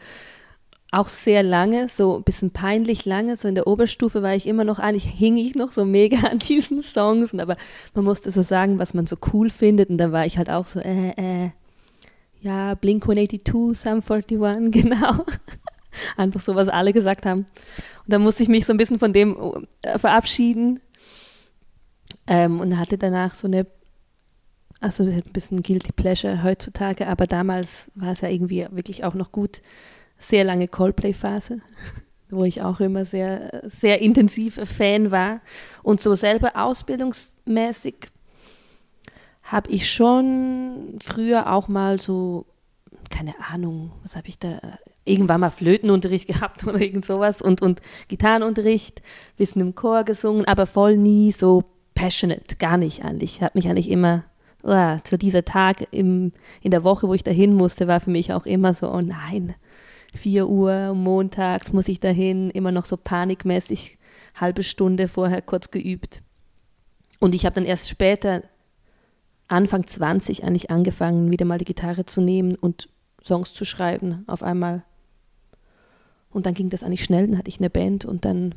auch 0.91 1.09
sehr 1.09 1.43
lange, 1.43 1.89
so 1.89 2.17
ein 2.17 2.23
bisschen 2.23 2.51
peinlich 2.51 3.05
lange, 3.05 3.35
so 3.35 3.47
in 3.47 3.55
der 3.55 3.67
Oberstufe 3.67 4.23
war 4.23 4.35
ich 4.35 4.47
immer 4.47 4.63
noch, 4.63 4.79
eigentlich 4.79 5.05
hing 5.05 5.37
ich 5.37 5.55
noch 5.55 5.71
so 5.71 5.83
mega 5.85 6.27
an 6.27 6.39
diesen 6.39 6.81
Songs, 6.81 7.33
und 7.33 7.39
aber 7.39 7.57
man 7.93 8.05
musste 8.05 8.31
so 8.31 8.41
sagen, 8.41 8.79
was 8.79 8.93
man 8.93 9.05
so 9.05 9.17
cool 9.33 9.49
findet. 9.49 9.89
Und 9.89 9.97
da 9.97 10.11
war 10.11 10.25
ich 10.25 10.37
halt 10.37 10.49
auch 10.49 10.67
so, 10.67 10.79
äh, 10.79 11.09
äh, 11.17 11.49
ja, 12.41 12.75
Blink-182, 12.75 13.75
Sum 13.75 14.01
41, 14.01 14.71
genau. 14.83 15.25
Einfach 16.15 16.39
so, 16.39 16.55
was 16.55 16.69
alle 16.69 16.93
gesagt 16.93 17.25
haben. 17.25 17.39
Und 17.39 18.13
da 18.13 18.19
musste 18.19 18.43
ich 18.43 18.49
mich 18.49 18.65
so 18.65 18.73
ein 18.73 18.77
bisschen 18.77 18.99
von 18.99 19.13
dem 19.13 19.65
äh, 19.81 19.97
verabschieden. 19.97 20.79
Ähm, 22.27 22.59
und 22.59 22.77
hatte 22.77 22.97
danach 22.97 23.35
so 23.35 23.47
eine, 23.47 23.65
also 24.79 25.05
das 25.05 25.15
ist 25.15 25.27
ein 25.27 25.33
bisschen 25.33 25.61
Guilty 25.63 25.93
Pleasure 25.93 26.43
heutzutage, 26.43 27.07
aber 27.07 27.25
damals 27.25 27.89
war 27.95 28.11
es 28.11 28.21
ja 28.21 28.29
irgendwie 28.29 28.67
wirklich 28.71 29.05
auch 29.05 29.13
noch 29.13 29.31
gut, 29.31 29.61
sehr 30.17 30.43
lange 30.43 30.67
Coldplay-Phase, 30.67 31.61
wo 32.29 32.43
ich 32.43 32.61
auch 32.61 32.79
immer 32.79 33.05
sehr, 33.05 33.61
sehr 33.65 34.01
intensiv 34.01 34.59
Fan 34.63 35.11
war. 35.11 35.41
Und 35.83 36.01
so 36.01 36.15
selber 36.15 36.55
ausbildungsmäßig 36.55 38.09
habe 39.43 39.71
ich 39.71 39.89
schon 39.89 40.99
früher 41.01 41.51
auch 41.53 41.67
mal 41.67 42.01
so, 42.01 42.45
keine 43.09 43.33
Ahnung, 43.51 43.91
was 44.03 44.15
habe 44.15 44.27
ich 44.27 44.37
da, 44.39 44.59
irgendwann 45.05 45.39
mal 45.39 45.49
Flötenunterricht 45.49 46.27
gehabt 46.33 46.65
oder 46.67 46.81
irgend 46.81 47.05
sowas 47.05 47.41
und, 47.41 47.61
und 47.61 47.81
Gitarrenunterricht, 48.07 49.01
bisschen 49.37 49.61
im 49.61 49.75
Chor 49.75 50.03
gesungen, 50.03 50.45
aber 50.45 50.65
voll 50.65 50.97
nie 50.97 51.31
so 51.31 51.63
passionate, 51.95 52.57
gar 52.57 52.77
nicht 52.77 53.03
eigentlich. 53.03 53.37
Ich 53.37 53.41
habe 53.41 53.53
mich 53.55 53.67
eigentlich 53.67 53.89
immer, 53.89 54.25
oh, 54.63 54.97
zu 55.03 55.17
dieser 55.17 55.45
Tag 55.45 55.87
im, 55.91 56.31
in 56.61 56.71
der 56.71 56.83
Woche, 56.83 57.07
wo 57.07 57.13
ich 57.13 57.23
dahin 57.23 57.53
musste, 57.53 57.87
war 57.87 58.01
für 58.01 58.11
mich 58.11 58.33
auch 58.33 58.45
immer 58.45 58.73
so, 58.73 58.91
oh 58.91 59.01
nein, 59.01 59.55
4 60.17 60.47
Uhr 60.47 60.93
montags 60.93 61.71
muss 61.71 61.87
ich 61.87 61.99
dahin, 61.99 62.49
immer 62.49 62.71
noch 62.71 62.85
so 62.85 62.97
panikmäßig, 62.97 63.97
halbe 64.35 64.63
Stunde 64.63 65.07
vorher 65.07 65.41
kurz 65.41 65.71
geübt. 65.71 66.21
Und 67.19 67.33
ich 67.33 67.45
habe 67.45 67.55
dann 67.55 67.65
erst 67.65 67.89
später, 67.89 68.43
Anfang 69.47 69.87
20 69.87 70.43
eigentlich 70.43 70.69
angefangen, 70.69 71.31
wieder 71.31 71.45
mal 71.45 71.57
die 71.57 71.65
Gitarre 71.65 72.05
zu 72.05 72.21
nehmen 72.21 72.55
und 72.55 72.89
Songs 73.23 73.53
zu 73.53 73.65
schreiben 73.65 74.23
auf 74.27 74.43
einmal. 74.43 74.83
Und 76.29 76.45
dann 76.45 76.53
ging 76.53 76.69
das 76.69 76.83
eigentlich 76.83 77.03
schnell, 77.03 77.27
dann 77.27 77.37
hatte 77.37 77.49
ich 77.49 77.59
eine 77.59 77.69
Band 77.69 78.05
und 78.05 78.25
dann 78.25 78.55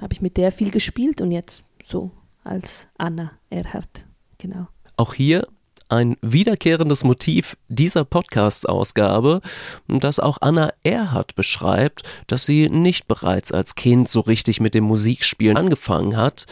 habe 0.00 0.12
ich 0.12 0.20
mit 0.20 0.36
der 0.36 0.52
viel 0.52 0.70
gespielt 0.70 1.20
und 1.20 1.30
jetzt 1.30 1.64
so 1.82 2.10
als 2.42 2.88
Anna 2.98 3.32
Erhardt, 3.50 4.06
genau. 4.38 4.68
Auch 4.96 5.14
hier 5.14 5.48
ein 5.88 6.16
wiederkehrendes 6.22 7.04
Motiv 7.04 7.56
dieser 7.68 8.04
Podcast-Ausgabe, 8.04 9.40
das 9.88 10.20
auch 10.20 10.38
Anna 10.40 10.72
Erhardt 10.82 11.34
beschreibt, 11.34 12.02
dass 12.26 12.46
sie 12.46 12.68
nicht 12.68 13.06
bereits 13.06 13.52
als 13.52 13.74
Kind 13.74 14.08
so 14.08 14.20
richtig 14.20 14.60
mit 14.60 14.74
dem 14.74 14.84
Musikspielen 14.84 15.56
angefangen 15.56 16.16
hat. 16.16 16.46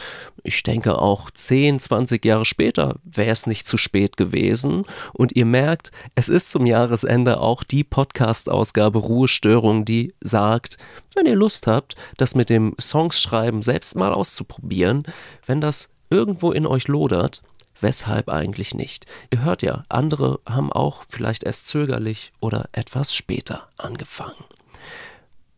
Ich 0.44 0.62
denke 0.62 0.98
auch 0.98 1.30
10, 1.30 1.78
20 1.78 2.24
Jahre 2.24 2.44
später 2.44 2.96
wäre 3.04 3.30
es 3.30 3.46
nicht 3.46 3.66
zu 3.66 3.78
spät 3.78 4.16
gewesen. 4.16 4.84
Und 5.12 5.36
ihr 5.36 5.46
merkt, 5.46 5.92
es 6.14 6.28
ist 6.28 6.50
zum 6.50 6.66
Jahresende 6.66 7.40
auch 7.40 7.62
die 7.62 7.84
Podcast-Ausgabe 7.84 8.98
Ruhestörung, 8.98 9.84
die 9.84 10.14
sagt, 10.20 10.78
wenn 11.14 11.26
ihr 11.26 11.36
Lust 11.36 11.66
habt, 11.66 11.94
das 12.16 12.34
mit 12.34 12.50
dem 12.50 12.74
Songschreiben 12.80 13.62
selbst 13.62 13.96
mal 13.96 14.12
auszuprobieren, 14.12 15.04
wenn 15.46 15.60
das 15.60 15.90
irgendwo 16.10 16.52
in 16.52 16.66
euch 16.66 16.88
lodert, 16.88 17.42
Weshalb 17.82 18.28
eigentlich 18.28 18.74
nicht? 18.74 19.06
Ihr 19.30 19.42
hört 19.42 19.62
ja, 19.62 19.82
andere 19.88 20.38
haben 20.46 20.72
auch 20.72 21.02
vielleicht 21.08 21.42
erst 21.42 21.66
zögerlich 21.66 22.32
oder 22.40 22.68
etwas 22.72 23.12
später 23.12 23.68
angefangen. 23.76 24.44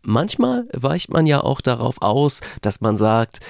Manchmal 0.03 0.67
weicht 0.73 1.11
man 1.11 1.27
ja 1.27 1.43
auch 1.43 1.61
darauf 1.61 2.01
aus, 2.01 2.41
dass 2.63 2.81
man 2.81 2.97
sagt, 2.97 3.41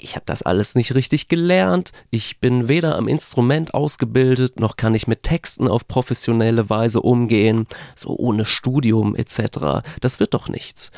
ich 0.00 0.14
habe 0.14 0.24
das 0.26 0.42
alles 0.42 0.76
nicht 0.76 0.94
richtig 0.94 1.28
gelernt, 1.28 1.92
ich 2.10 2.38
bin 2.38 2.68
weder 2.68 2.96
am 2.96 3.08
Instrument 3.08 3.74
ausgebildet, 3.74 4.58
noch 4.58 4.76
kann 4.76 4.94
ich 4.94 5.06
mit 5.06 5.24
Texten 5.24 5.68
auf 5.68 5.86
professionelle 5.86 6.70
Weise 6.70 7.00
umgehen, 7.02 7.66
so 7.96 8.16
ohne 8.16 8.44
Studium 8.44 9.16
etc. 9.16 9.84
Das 10.00 10.20
wird 10.20 10.34
doch 10.34 10.48
nichts. 10.48 10.92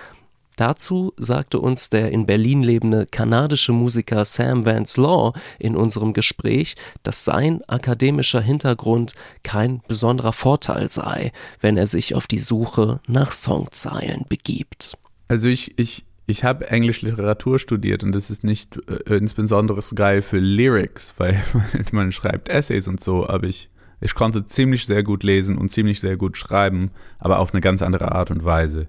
Dazu 0.56 1.12
sagte 1.16 1.58
uns 1.58 1.90
der 1.90 2.12
in 2.12 2.26
Berlin 2.26 2.62
lebende 2.62 3.06
kanadische 3.10 3.72
Musiker 3.72 4.24
Sam 4.24 4.64
Vance 4.64 5.00
Law 5.00 5.32
in 5.58 5.76
unserem 5.76 6.12
Gespräch, 6.12 6.76
dass 7.02 7.24
sein 7.24 7.62
akademischer 7.66 8.40
Hintergrund 8.40 9.14
kein 9.42 9.82
besonderer 9.88 10.32
Vorteil 10.32 10.88
sei, 10.88 11.32
wenn 11.60 11.76
er 11.76 11.86
sich 11.86 12.14
auf 12.14 12.26
die 12.26 12.38
Suche 12.38 13.00
nach 13.08 13.32
Songzeilen 13.32 14.24
begibt. 14.28 14.96
Also 15.26 15.48
ich, 15.48 15.76
ich, 15.78 16.04
ich 16.26 16.44
habe 16.44 16.68
Englisch 16.68 17.02
Literatur 17.02 17.58
studiert 17.58 18.04
und 18.04 18.12
das 18.12 18.30
ist 18.30 18.44
nicht 18.44 18.78
äh, 18.88 19.16
insbesondere 19.16 19.80
geil 19.94 20.22
für 20.22 20.38
Lyrics, 20.38 21.14
weil 21.18 21.42
man 21.92 22.12
schreibt 22.12 22.48
Essays 22.48 22.86
und 22.86 23.00
so, 23.00 23.28
aber 23.28 23.48
ich, 23.48 23.70
ich 24.00 24.14
konnte 24.14 24.46
ziemlich 24.46 24.86
sehr 24.86 25.02
gut 25.02 25.24
lesen 25.24 25.58
und 25.58 25.70
ziemlich 25.70 25.98
sehr 25.98 26.16
gut 26.16 26.36
schreiben, 26.36 26.92
aber 27.18 27.40
auf 27.40 27.52
eine 27.52 27.60
ganz 27.60 27.82
andere 27.82 28.12
Art 28.12 28.30
und 28.30 28.44
Weise. 28.44 28.86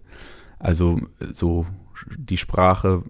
Also 0.60 1.00
so 1.32 1.66
die 2.18 2.38
Sprache, 2.38 3.04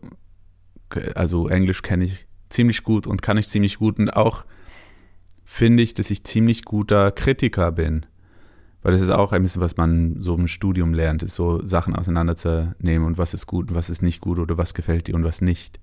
also 1.15 1.47
Englisch 1.47 1.81
kenne 1.81 2.05
ich 2.05 2.27
ziemlich 2.49 2.84
gut 2.84 3.08
und 3.08 3.21
kann 3.21 3.38
ich 3.38 3.47
ziemlich 3.47 3.77
gut 3.77 3.99
und 3.99 4.10
auch 4.12 4.45
finde 5.43 5.84
ich, 5.84 5.93
dass 5.93 6.12
ich 6.12 6.23
ziemlich 6.23 6.65
guter 6.65 7.12
Kritiker 7.12 7.71
bin. 7.71 8.05
Weil 8.81 8.91
das 8.91 9.01
ist 9.01 9.10
auch 9.10 9.31
ein 9.31 9.41
bisschen, 9.41 9.62
was 9.62 9.77
man 9.77 10.21
so 10.21 10.36
im 10.36 10.47
Studium 10.47 10.93
lernt, 10.93 11.23
ist 11.23 11.36
so 11.36 11.65
Sachen 11.65 11.95
auseinanderzunehmen 11.95 13.08
und 13.08 13.17
was 13.17 13.34
ist 13.34 13.47
gut 13.47 13.69
und 13.69 13.75
was 13.75 13.89
ist 13.89 14.03
nicht 14.03 14.21
gut 14.21 14.38
oder 14.38 14.58
was 14.58 14.73
gefällt 14.73 15.08
dir 15.08 15.15
und 15.15 15.23
was 15.23 15.41
nicht. 15.41 15.79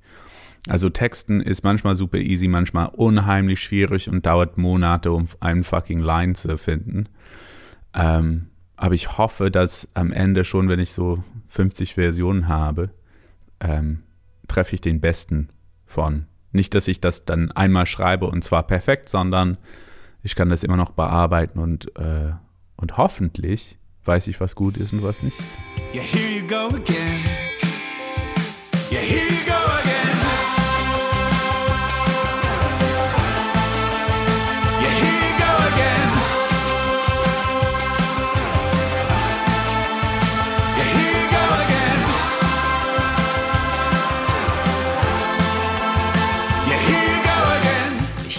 Also 0.68 0.88
Texten 0.88 1.40
ist 1.40 1.64
manchmal 1.64 1.96
super 1.96 2.18
easy, 2.18 2.46
manchmal 2.46 2.88
unheimlich 2.88 3.60
schwierig 3.60 4.08
und 4.08 4.24
dauert 4.24 4.56
Monate, 4.56 5.10
um 5.10 5.26
einen 5.40 5.64
fucking 5.64 5.98
Line 5.98 6.34
zu 6.34 6.56
finden. 6.56 7.08
Ähm, 7.92 8.46
aber 8.76 8.94
ich 8.94 9.18
hoffe, 9.18 9.50
dass 9.50 9.88
am 9.94 10.12
Ende 10.12 10.44
schon, 10.44 10.68
wenn 10.68 10.78
ich 10.78 10.92
so 10.92 11.24
50 11.52 11.94
Versionen 11.94 12.48
habe, 12.48 12.90
ähm, 13.60 14.02
treffe 14.48 14.74
ich 14.74 14.80
den 14.80 15.00
besten 15.00 15.50
von. 15.84 16.24
Nicht, 16.50 16.74
dass 16.74 16.88
ich 16.88 17.00
das 17.00 17.26
dann 17.26 17.52
einmal 17.52 17.84
schreibe 17.84 18.26
und 18.26 18.42
zwar 18.42 18.62
perfekt, 18.66 19.10
sondern 19.10 19.58
ich 20.22 20.34
kann 20.34 20.48
das 20.48 20.62
immer 20.62 20.76
noch 20.78 20.92
bearbeiten 20.92 21.58
und, 21.58 21.94
äh, 21.98 22.32
und 22.76 22.96
hoffentlich 22.96 23.78
weiß 24.04 24.28
ich, 24.28 24.40
was 24.40 24.54
gut 24.54 24.78
ist 24.78 24.94
und 24.94 25.02
was 25.02 25.22
nicht. 25.22 25.36
Yeah, 25.94 26.02
here 26.02 26.40
you 26.40 26.46
go 26.46 26.74
again. 26.74 27.22
Yeah, 28.90 29.00
here 29.00 29.31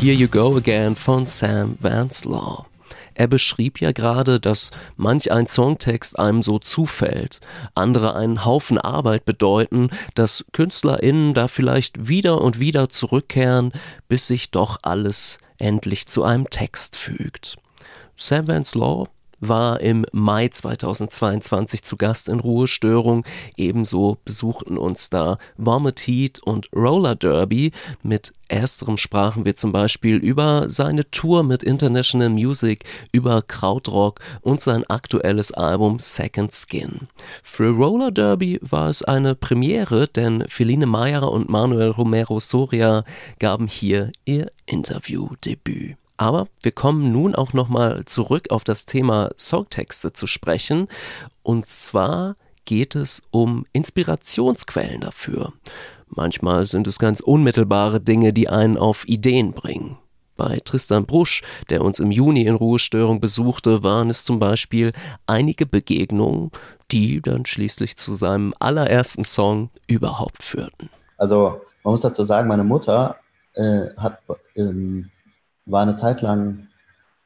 Here 0.04 0.14
You 0.14 0.28
Go 0.28 0.58
Again 0.58 0.98
von 0.98 1.26
Sam 1.26 1.78
Vanslaw. 1.80 2.66
Er 3.14 3.28
beschrieb 3.28 3.80
ja 3.80 3.94
gerade, 3.94 4.42
dass 4.42 4.72
manch 4.98 5.32
ein 5.32 5.48
Songtext 5.48 6.20
einem 6.20 6.42
so 6.42 6.60
zufällt, 6.60 7.40
andere 7.74 8.14
einen 8.14 8.44
Haufen 8.44 8.78
Arbeit 8.78 9.24
bedeuten, 9.24 9.92
dass 10.14 10.44
KünstlerInnen 10.52 11.34
da 11.34 11.48
vielleicht 11.48 12.06
wieder 12.10 12.42
und 12.42 12.60
wieder 12.60 12.90
zurückkehren, 12.90 13.72
bis 14.10 14.28
sich 14.28 14.52
doch 14.52 14.78
alles 14.82 15.38
endlich 15.58 16.06
zu 16.08 16.26
einem 16.26 16.50
Text 16.50 16.98
fügt. 16.98 17.56
Sam 18.18 18.50
Vance 18.50 18.78
Law 18.78 19.08
war 19.48 19.82
im 19.82 20.06
Mai 20.12 20.48
2022 20.48 21.84
zu 21.84 21.98
Gast 21.98 22.30
in 22.30 22.40
Ruhestörung. 22.40 23.26
Ebenso 23.58 24.18
besuchten 24.26 24.78
uns 24.78 25.10
da 25.10 25.38
Vomit 25.58 26.00
Heat 26.02 26.40
und 26.44 26.70
Roller 26.74 27.16
Derby. 27.16 27.72
Mit 28.02 28.34
ersterem 28.48 28.98
sprachen 28.98 29.46
wir 29.46 29.56
zum 29.56 29.72
Beispiel 29.72 30.18
über 30.18 30.70
seine 30.70 31.10
Tour 31.10 31.44
mit 31.44 31.64
International 31.64 32.30
Music, 32.30 32.84
über 33.12 33.42
Krautrock 33.42 34.20
und 34.42 34.62
sein 34.62 34.84
aktuelles 34.90 35.52
Album 35.52 36.00
Second 36.00 36.54
Skin. 36.54 37.08
Für 37.42 37.70
Roller 37.70 38.12
Derby 38.12 38.60
war 38.62 38.90
es 38.90 39.04
eine 39.04 39.36
Premiere, 39.36 40.08
denn 40.08 40.46
Feline 40.48 40.86
Meyer 40.86 41.32
und 41.32 41.50
Manuel 41.50 41.90
Romero 41.90 42.40
Soria 42.40 43.04
gaben 43.40 43.68
hier 43.68 44.12
ihr 44.26 44.50
Interviewdebüt. 44.66 45.98
Aber 46.18 46.48
wir 46.62 46.72
kommen 46.72 47.12
nun 47.12 47.36
auch 47.36 47.54
nochmal 47.54 48.06
zurück 48.06 48.48
auf 48.52 48.64
das 48.64 48.86
Thema 48.86 49.30
Songtexte 49.38 50.14
zu 50.14 50.28
sprechen. 50.28 50.88
Und 51.42 51.66
zwar 51.66 52.36
geht 52.66 52.96
es 52.96 53.24
um 53.32 53.66
Inspirationsquellen 53.74 55.02
dafür. 55.02 55.54
Manchmal 56.08 56.66
sind 56.66 56.88
es 56.88 57.00
ganz 57.00 57.20
unmittelbare 57.20 58.00
Dinge, 58.00 58.34
die 58.34 58.48
einen 58.48 58.78
auf 58.78 59.08
Ideen 59.08 59.54
bringen. 59.54 59.98
Bei 60.36 60.60
Tristan 60.64 61.06
Brusch, 61.06 61.44
der 61.70 61.84
uns 61.84 62.00
im 62.00 62.12
Juni 62.12 62.46
in 62.46 62.56
Ruhestörung 62.56 63.20
besuchte, 63.20 63.84
waren 63.84 64.10
es 64.10 64.26
zum 64.26 64.40
Beispiel 64.40 64.92
einige 65.28 65.66
Begegnungen, 65.66 66.52
die 66.92 67.22
dann 67.22 67.46
schließlich 67.46 67.98
zu 67.98 68.14
seinem 68.14 68.54
allerersten 68.60 69.26
Song 69.26 69.70
überhaupt 69.88 70.42
führten. 70.42 70.90
Also 71.18 71.62
man 71.84 71.92
muss 71.92 72.02
dazu 72.02 72.24
sagen, 72.24 72.48
meine 72.48 72.64
Mutter 72.64 73.18
äh, 73.54 73.90
hat, 73.98 74.20
ähm, 74.56 75.12
war 75.66 75.82
eine 75.82 75.96
Zeit 75.96 76.22
lang 76.22 76.68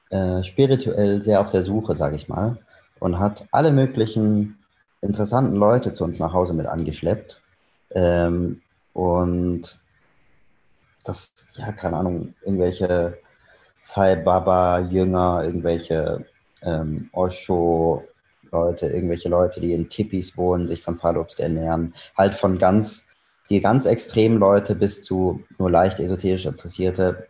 äh, 0.10 0.43
spirituell 0.43 1.21
sehr 1.21 1.41
auf 1.41 1.50
der 1.50 1.62
Suche, 1.62 1.95
sage 1.95 2.15
ich 2.15 2.28
mal, 2.28 2.58
und 3.00 3.19
hat 3.19 3.45
alle 3.52 3.71
möglichen 3.71 4.58
interessanten 5.02 5.56
Leute 5.56 5.93
zu 5.93 6.04
uns 6.04 6.19
nach 6.19 6.34
Hause 6.34 6.54
mit 6.54 6.65
angeschleppt. 6.65 7.41
Ähm, 7.91 8.62
und 8.93 9.80
das, 11.04 11.32
ja, 11.56 11.71
keine 11.71 11.97
Ahnung, 11.97 12.34
irgendwelche 12.43 13.17
Sai 13.80 14.15
Baba-Jünger, 14.15 15.43
irgendwelche 15.43 16.26
ähm, 16.63 17.10
Osho-Leute, 17.13 18.88
irgendwelche 18.88 19.30
Leute, 19.30 19.62
die 19.62 19.73
in 19.73 19.89
Tippis 19.89 20.36
wohnen, 20.36 20.67
sich 20.67 20.82
von 20.82 20.97
Fallobst 20.97 21.39
ernähren, 21.39 21.93
halt 22.17 22.36
von 22.36 22.58
ganz, 22.58 23.04
die 23.50 23.62
ganz 23.62 23.86
extremen 23.86 24.39
Leute 24.39 24.76
bis 24.76 25.02
zu 25.02 25.43
nur 25.58 25.71
leicht 25.71 26.00
esoterisch 26.00 26.45
Interessierte. 26.45 27.28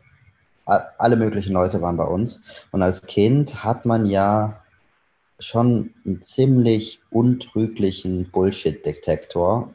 Alle 0.67 1.15
möglichen 1.15 1.53
Leute 1.53 1.82
waren 1.82 1.97
bei 1.97 2.03
uns. 2.03 2.41
Und 2.71 2.84
als 2.84 3.03
Kind 3.03 3.63
hat 3.63 3.86
man 3.86 4.06
ja 4.06 4.62
schon 5.39 5.93
einen 6.06 6.21
ziemlich 6.21 7.01
untrüglichen 7.10 8.30
Bullshit-Detektor. 8.32 9.73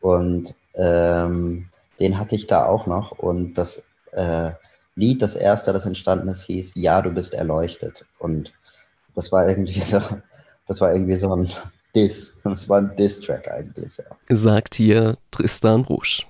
Und 0.00 0.54
ähm, 0.74 1.68
den 2.00 2.18
hatte 2.18 2.36
ich 2.36 2.46
da 2.46 2.66
auch 2.66 2.86
noch. 2.86 3.12
Und 3.12 3.54
das 3.54 3.82
äh, 4.12 4.50
Lied, 4.96 5.22
das 5.22 5.36
erste, 5.36 5.72
das 5.72 5.86
entstanden 5.86 6.28
ist, 6.28 6.44
hieß 6.44 6.72
Ja, 6.74 7.02
du 7.02 7.10
bist 7.10 7.34
erleuchtet. 7.34 8.04
Und 8.18 8.52
das 9.14 9.30
war 9.30 9.48
irgendwie 9.48 9.80
so, 9.80 10.00
das 10.66 10.80
war 10.80 10.92
irgendwie 10.92 11.16
so 11.16 11.34
ein 11.34 11.48
Diss. 11.94 12.32
Das 12.44 12.68
war 12.68 12.78
ein 12.78 12.96
Diss-Track 12.96 13.48
eigentlich. 13.48 13.96
Ja. 13.96 14.36
Sagt 14.36 14.74
hier 14.74 15.18
Tristan 15.30 15.82
Rouge. 15.82 16.24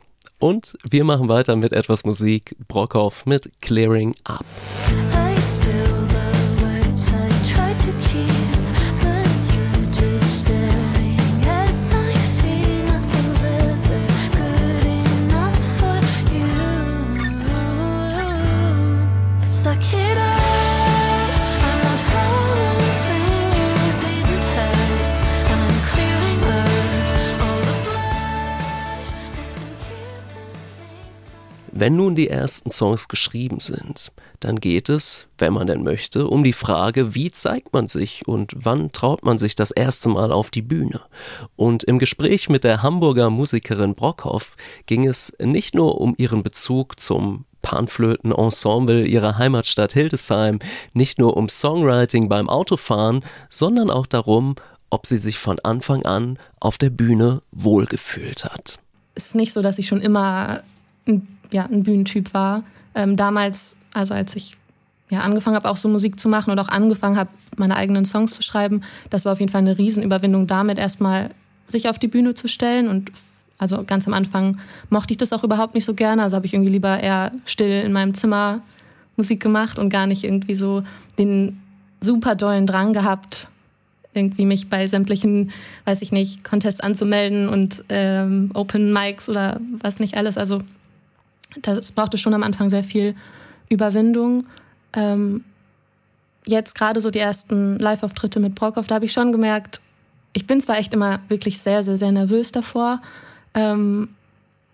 Und 0.46 0.78
wir 0.88 1.02
machen 1.02 1.28
weiter 1.28 1.56
mit 1.56 1.72
etwas 1.72 2.04
Musik. 2.04 2.54
Brockhoff 2.68 3.26
mit 3.26 3.50
Clearing 3.60 4.14
Up. 4.22 4.46
Wenn 31.78 31.96
nun 31.96 32.14
die 32.14 32.30
ersten 32.30 32.70
Songs 32.70 33.06
geschrieben 33.06 33.60
sind, 33.60 34.10
dann 34.40 34.60
geht 34.60 34.88
es, 34.88 35.26
wenn 35.36 35.52
man 35.52 35.66
denn 35.66 35.82
möchte, 35.82 36.26
um 36.26 36.42
die 36.42 36.54
Frage, 36.54 37.14
wie 37.14 37.30
zeigt 37.30 37.74
man 37.74 37.86
sich 37.86 38.26
und 38.26 38.54
wann 38.56 38.92
traut 38.92 39.26
man 39.26 39.36
sich 39.36 39.56
das 39.56 39.72
erste 39.72 40.08
Mal 40.08 40.32
auf 40.32 40.50
die 40.50 40.62
Bühne. 40.62 41.02
Und 41.54 41.84
im 41.84 41.98
Gespräch 41.98 42.48
mit 42.48 42.64
der 42.64 42.82
Hamburger 42.82 43.28
Musikerin 43.28 43.94
Brockhoff 43.94 44.56
ging 44.86 45.06
es 45.06 45.36
nicht 45.38 45.74
nur 45.74 46.00
um 46.00 46.14
ihren 46.16 46.42
Bezug 46.42 46.98
zum 46.98 47.44
Panflöten-Ensemble 47.60 49.06
ihrer 49.06 49.36
Heimatstadt 49.36 49.92
Hildesheim, 49.92 50.60
nicht 50.94 51.18
nur 51.18 51.36
um 51.36 51.50
Songwriting 51.50 52.30
beim 52.30 52.48
Autofahren, 52.48 53.22
sondern 53.50 53.90
auch 53.90 54.06
darum, 54.06 54.54
ob 54.88 55.04
sie 55.04 55.18
sich 55.18 55.36
von 55.36 55.58
Anfang 55.58 56.06
an 56.06 56.38
auf 56.58 56.78
der 56.78 56.88
Bühne 56.88 57.42
wohlgefühlt 57.52 58.46
hat. 58.46 58.78
Es 59.14 59.26
ist 59.26 59.34
nicht 59.34 59.52
so, 59.52 59.60
dass 59.60 59.76
ich 59.78 59.88
schon 59.88 60.00
immer 60.00 60.62
ein 61.06 61.35
ja, 61.52 61.64
ein 61.64 61.82
Bühnentyp 61.82 62.34
war. 62.34 62.62
Ähm, 62.94 63.16
damals, 63.16 63.76
also 63.92 64.14
als 64.14 64.36
ich 64.36 64.56
ja, 65.08 65.20
angefangen 65.20 65.56
habe, 65.56 65.68
auch 65.68 65.76
so 65.76 65.88
Musik 65.88 66.18
zu 66.18 66.28
machen 66.28 66.50
und 66.50 66.58
auch 66.58 66.68
angefangen 66.68 67.16
habe, 67.16 67.30
meine 67.56 67.76
eigenen 67.76 68.04
Songs 68.04 68.34
zu 68.34 68.42
schreiben, 68.42 68.82
das 69.10 69.24
war 69.24 69.32
auf 69.32 69.40
jeden 69.40 69.52
Fall 69.52 69.60
eine 69.60 69.78
Riesenüberwindung, 69.78 70.46
damit 70.46 70.78
erstmal 70.78 71.30
sich 71.66 71.88
auf 71.88 71.98
die 71.98 72.08
Bühne 72.08 72.34
zu 72.34 72.48
stellen. 72.48 72.88
Und 72.88 73.12
also 73.58 73.84
ganz 73.84 74.06
am 74.06 74.14
Anfang 74.14 74.58
mochte 74.90 75.12
ich 75.12 75.18
das 75.18 75.32
auch 75.32 75.44
überhaupt 75.44 75.74
nicht 75.74 75.84
so 75.84 75.94
gerne. 75.94 76.22
Also 76.22 76.36
habe 76.36 76.46
ich 76.46 76.54
irgendwie 76.54 76.72
lieber 76.72 77.00
eher 77.00 77.32
still 77.44 77.82
in 77.84 77.92
meinem 77.92 78.14
Zimmer 78.14 78.60
Musik 79.16 79.40
gemacht 79.40 79.78
und 79.78 79.88
gar 79.88 80.06
nicht 80.06 80.24
irgendwie 80.24 80.54
so 80.54 80.82
den 81.18 81.60
super 82.00 82.34
dollen 82.34 82.66
Drang 82.66 82.92
gehabt, 82.92 83.48
irgendwie 84.12 84.44
mich 84.46 84.68
bei 84.68 84.86
sämtlichen, 84.86 85.50
weiß 85.84 86.02
ich 86.02 86.12
nicht, 86.12 86.44
Contests 86.44 86.80
anzumelden 86.80 87.48
und 87.48 87.84
ähm, 87.88 88.50
Open 88.54 88.92
Mics 88.92 89.28
oder 89.28 89.60
was 89.80 90.00
nicht 90.00 90.16
alles. 90.16 90.36
Also 90.36 90.62
das 91.62 91.92
brauchte 91.92 92.18
schon 92.18 92.34
am 92.34 92.42
Anfang 92.42 92.70
sehr 92.70 92.84
viel 92.84 93.14
Überwindung. 93.68 94.44
Ähm, 94.92 95.44
jetzt 96.44 96.74
gerade 96.74 97.00
so 97.00 97.10
die 97.10 97.18
ersten 97.18 97.78
Live-Auftritte 97.78 98.40
mit 98.40 98.54
Brockhoff, 98.54 98.86
da 98.86 98.96
habe 98.96 99.04
ich 99.04 99.12
schon 99.12 99.32
gemerkt, 99.32 99.80
ich 100.32 100.46
bin 100.46 100.60
zwar 100.60 100.78
echt 100.78 100.92
immer 100.92 101.20
wirklich 101.28 101.58
sehr, 101.58 101.82
sehr, 101.82 101.98
sehr 101.98 102.12
nervös 102.12 102.52
davor, 102.52 103.00
ähm, 103.54 104.10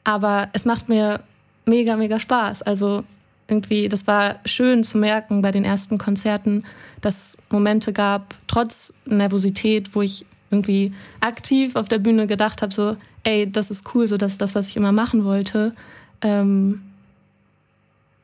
aber 0.04 0.48
es 0.52 0.64
macht 0.64 0.88
mir 0.88 1.20
mega, 1.64 1.96
mega 1.96 2.18
Spaß. 2.18 2.62
Also 2.62 3.04
irgendwie, 3.48 3.88
das 3.88 4.06
war 4.06 4.40
schön 4.44 4.82
zu 4.82 4.98
merken 4.98 5.42
bei 5.42 5.50
den 5.50 5.64
ersten 5.64 5.98
Konzerten, 5.98 6.64
dass 7.00 7.16
es 7.16 7.38
Momente 7.50 7.92
gab, 7.92 8.34
trotz 8.46 8.92
Nervosität, 9.04 9.94
wo 9.94 10.02
ich 10.02 10.26
irgendwie 10.50 10.92
aktiv 11.20 11.76
auf 11.76 11.88
der 11.88 11.98
Bühne 11.98 12.26
gedacht 12.26 12.62
habe, 12.62 12.74
so, 12.74 12.96
ey, 13.24 13.50
das 13.50 13.70
ist 13.70 13.94
cool, 13.94 14.06
so 14.06 14.16
das 14.16 14.32
ist 14.32 14.40
das, 14.40 14.54
was 14.54 14.68
ich 14.68 14.76
immer 14.76 14.92
machen 14.92 15.24
wollte. 15.24 15.74
Ähm, 16.22 16.82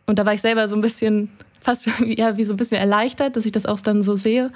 und 0.07 0.19
da 0.19 0.25
war 0.25 0.35
ich 0.35 0.41
selber 0.41 0.67
so 0.69 0.77
ein 0.77 0.81
bisschen, 0.81 1.31
fast 1.61 1.89
ja, 2.07 2.37
wie 2.37 2.45
so 2.45 2.55
ein 2.55 2.57
bisschen 2.57 2.79
erleichtert, 2.79 3.37
dass 3.37 3.47
ich 3.47 3.53
das 3.53 3.67
auch 3.67 3.81
dann 3.81 4.03
so 4.03 4.17
sehe. 4.17 4.51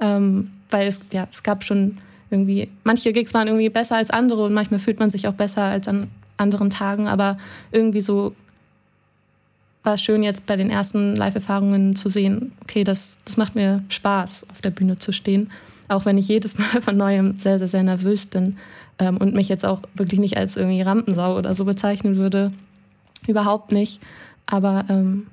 Ähm, 0.00 0.50
weil 0.70 0.88
es, 0.88 1.00
ja, 1.12 1.28
es 1.30 1.42
gab 1.42 1.64
schon 1.64 1.98
irgendwie, 2.30 2.68
manche 2.84 3.12
Gigs 3.12 3.32
waren 3.34 3.46
irgendwie 3.46 3.68
besser 3.68 3.96
als 3.96 4.10
andere 4.10 4.44
und 4.44 4.52
manchmal 4.52 4.80
fühlt 4.80 4.98
man 4.98 5.10
sich 5.10 5.28
auch 5.28 5.34
besser 5.34 5.62
als 5.62 5.88
an 5.88 6.08
anderen 6.36 6.70
Tagen, 6.70 7.08
aber 7.08 7.38
irgendwie 7.70 8.00
so 8.00 8.34
war 9.86 9.94
es 9.94 10.02
schön, 10.02 10.24
jetzt 10.24 10.46
bei 10.46 10.56
den 10.56 10.68
ersten 10.68 11.14
Live-Erfahrungen 11.14 11.94
zu 11.94 12.08
sehen, 12.08 12.52
okay, 12.62 12.82
das, 12.82 13.18
das 13.24 13.36
macht 13.36 13.54
mir 13.54 13.84
Spaß, 13.88 14.48
auf 14.50 14.60
der 14.60 14.70
Bühne 14.70 14.98
zu 14.98 15.12
stehen. 15.12 15.50
Auch 15.86 16.04
wenn 16.04 16.18
ich 16.18 16.26
jedes 16.26 16.58
Mal 16.58 16.82
von 16.82 16.96
neuem 16.96 17.38
sehr, 17.38 17.58
sehr, 17.60 17.68
sehr 17.68 17.84
nervös 17.84 18.26
bin 18.26 18.56
ähm, 18.98 19.16
und 19.18 19.34
mich 19.34 19.48
jetzt 19.48 19.64
auch 19.64 19.80
wirklich 19.94 20.18
nicht 20.18 20.36
als 20.36 20.56
irgendwie 20.56 20.82
Rampensau 20.82 21.38
oder 21.38 21.54
so 21.54 21.64
bezeichnen 21.64 22.16
würde. 22.16 22.52
Überhaupt 23.26 23.72
nicht. 23.72 24.00
Aber 24.46 24.84
ähm, 24.88 25.26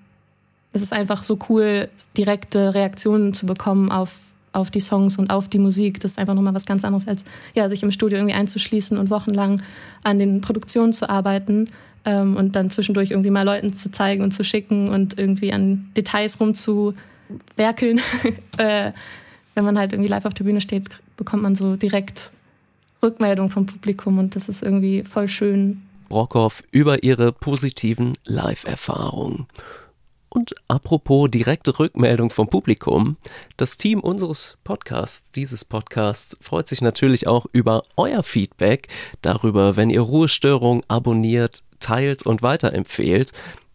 es 0.74 0.82
ist 0.82 0.94
einfach 0.94 1.24
so 1.24 1.38
cool, 1.50 1.90
direkte 2.18 2.74
Reaktionen 2.74 3.34
zu 3.34 3.46
bekommen 3.46 3.92
auf, 3.92 4.16
auf 4.52 4.72
die 4.72 4.80
Songs 4.80 5.18
und 5.18 5.30
auf 5.30 5.48
die 5.48 5.60
Musik. 5.60 6.00
Das 6.00 6.12
ist 6.12 6.20
einfach 6.20 6.34
nochmal 6.34 6.56
was 6.56 6.66
ganz 6.66 6.84
anderes, 6.84 7.08
als 7.08 7.24
ja, 7.54 7.70
sich 7.70 7.84
im 7.84 7.92
Studio 7.92 8.18
irgendwie 8.18 8.36
einzuschließen 8.36 8.98
und 8.98 9.10
wochenlang 9.10 9.62
an 10.04 10.20
den 10.20 10.42
Produktionen 10.42 10.94
zu 10.94 11.10
arbeiten 11.10 11.70
ähm, 12.06 12.36
und 12.36 12.56
dann 12.56 12.70
zwischendurch 12.70 13.12
irgendwie 13.12 13.30
mal 13.30 13.44
Leuten 13.44 13.74
zu 13.74 13.92
zeigen 13.92 14.24
und 14.24 14.32
zu 14.32 14.44
schicken 14.44 14.90
und 14.90 15.18
irgendwie 15.18 15.54
an 15.54 15.90
Details 15.96 16.40
rumzuwerkeln. 16.40 18.02
äh, 18.58 18.92
wenn 19.54 19.66
man 19.66 19.78
halt 19.78 19.94
irgendwie 19.94 20.10
live 20.10 20.26
auf 20.26 20.34
der 20.34 20.44
Bühne 20.44 20.62
steht, 20.62 20.90
bekommt 21.16 21.44
man 21.44 21.56
so 21.56 21.76
direkt 21.76 22.32
Rückmeldung 23.04 23.52
vom 23.52 23.68
Publikum 23.68 24.18
und 24.18 24.36
das 24.36 24.50
ist 24.50 24.64
irgendwie 24.64 25.04
voll 25.04 25.28
schön 25.28 25.82
Brockhoff 26.14 26.62
über 26.70 27.02
ihre 27.02 27.32
positiven 27.32 28.14
Live-Erfahrungen. 28.28 29.48
Und 30.30 30.54
apropos 30.68 31.32
direkte 31.32 31.80
Rückmeldung 31.80 32.30
vom 32.30 32.48
Publikum, 32.48 33.18
das 33.58 33.78
Team 33.78 34.00
unseres 34.00 34.58
Podcasts, 34.64 35.32
dieses 35.32 35.66
Podcasts, 35.66 36.38
freut 36.40 36.68
sich 36.68 36.82
natürlich 36.82 37.26
auch 37.26 37.48
über 37.52 37.82
euer 37.98 38.22
Feedback, 38.22 38.90
darüber, 39.24 39.76
wenn 39.76 39.90
ihr 39.90 40.02
Ruhestörung 40.02 40.84
abonniert, 40.88 41.64
teilt 41.80 42.28
und 42.28 42.44
weiterempfehlt 42.44 43.32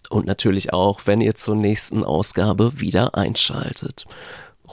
und 0.09 0.27
natürlich 0.27 0.73
auch, 0.73 1.01
wenn 1.07 1.21
ihr 1.21 1.35
zur 1.35 1.57
nächsten 1.57 2.05
Ausgabe 2.05 2.81
wieder 2.81 3.17
einschaltet. 3.17 4.05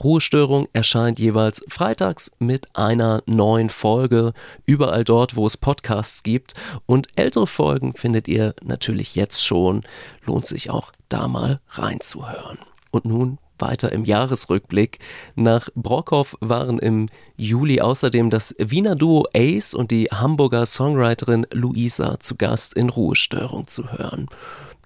Ruhestörung 0.02 0.68
erscheint 0.72 1.18
jeweils 1.18 1.64
freitags 1.68 2.30
mit 2.38 2.66
einer 2.76 3.22
neuen 3.26 3.70
Folge, 3.70 4.32
überall 4.64 5.04
dort, 5.04 5.36
wo 5.36 5.46
es 5.46 5.56
Podcasts 5.56 6.22
gibt. 6.22 6.54
Und 6.86 7.08
ältere 7.16 7.46
Folgen 7.46 7.94
findet 7.94 8.28
ihr 8.28 8.54
natürlich 8.62 9.14
jetzt 9.14 9.44
schon. 9.44 9.82
Lohnt 10.24 10.46
sich 10.46 10.70
auch 10.70 10.92
da 11.08 11.28
mal 11.28 11.60
reinzuhören. 11.68 12.58
Und 12.90 13.04
nun 13.04 13.38
weiter 13.58 13.92
im 13.92 14.04
Jahresrückblick. 14.04 14.98
Nach 15.34 15.68
Brockhoff 15.74 16.36
waren 16.40 16.78
im 16.78 17.08
Juli 17.36 17.80
außerdem 17.80 18.30
das 18.30 18.54
Wiener 18.58 18.96
Duo 18.96 19.26
Ace 19.34 19.74
und 19.74 19.90
die 19.90 20.06
Hamburger 20.06 20.66
Songwriterin 20.66 21.46
Luisa 21.52 22.20
zu 22.20 22.36
Gast 22.36 22.74
in 22.74 22.90
Ruhestörung 22.90 23.66
zu 23.66 23.92
hören. 23.92 24.28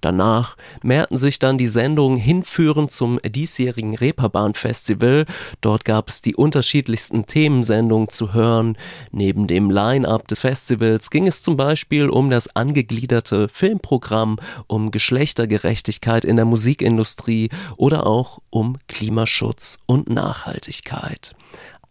Danach 0.01 0.57
mehrten 0.83 1.17
sich 1.17 1.39
dann 1.39 1.57
die 1.57 1.67
Sendungen 1.67 2.17
hinführend 2.17 2.91
zum 2.91 3.19
diesjährigen 3.23 3.95
Reeperbahn-Festival. 3.95 5.25
Dort 5.61 5.85
gab 5.85 6.09
es 6.09 6.21
die 6.21 6.35
unterschiedlichsten 6.35 7.27
Themensendungen 7.27 8.09
zu 8.09 8.33
hören. 8.33 8.77
Neben 9.11 9.47
dem 9.47 9.69
Line-up 9.69 10.27
des 10.27 10.39
Festivals 10.39 11.09
ging 11.11 11.27
es 11.27 11.43
zum 11.43 11.55
Beispiel 11.55 12.09
um 12.09 12.29
das 12.29 12.55
angegliederte 12.55 13.47
Filmprogramm, 13.47 14.37
um 14.67 14.91
Geschlechtergerechtigkeit 14.91 16.25
in 16.25 16.35
der 16.35 16.45
Musikindustrie 16.45 17.49
oder 17.77 18.07
auch 18.07 18.39
um 18.49 18.77
Klimaschutz 18.87 19.77
und 19.85 20.09
Nachhaltigkeit. 20.09 21.35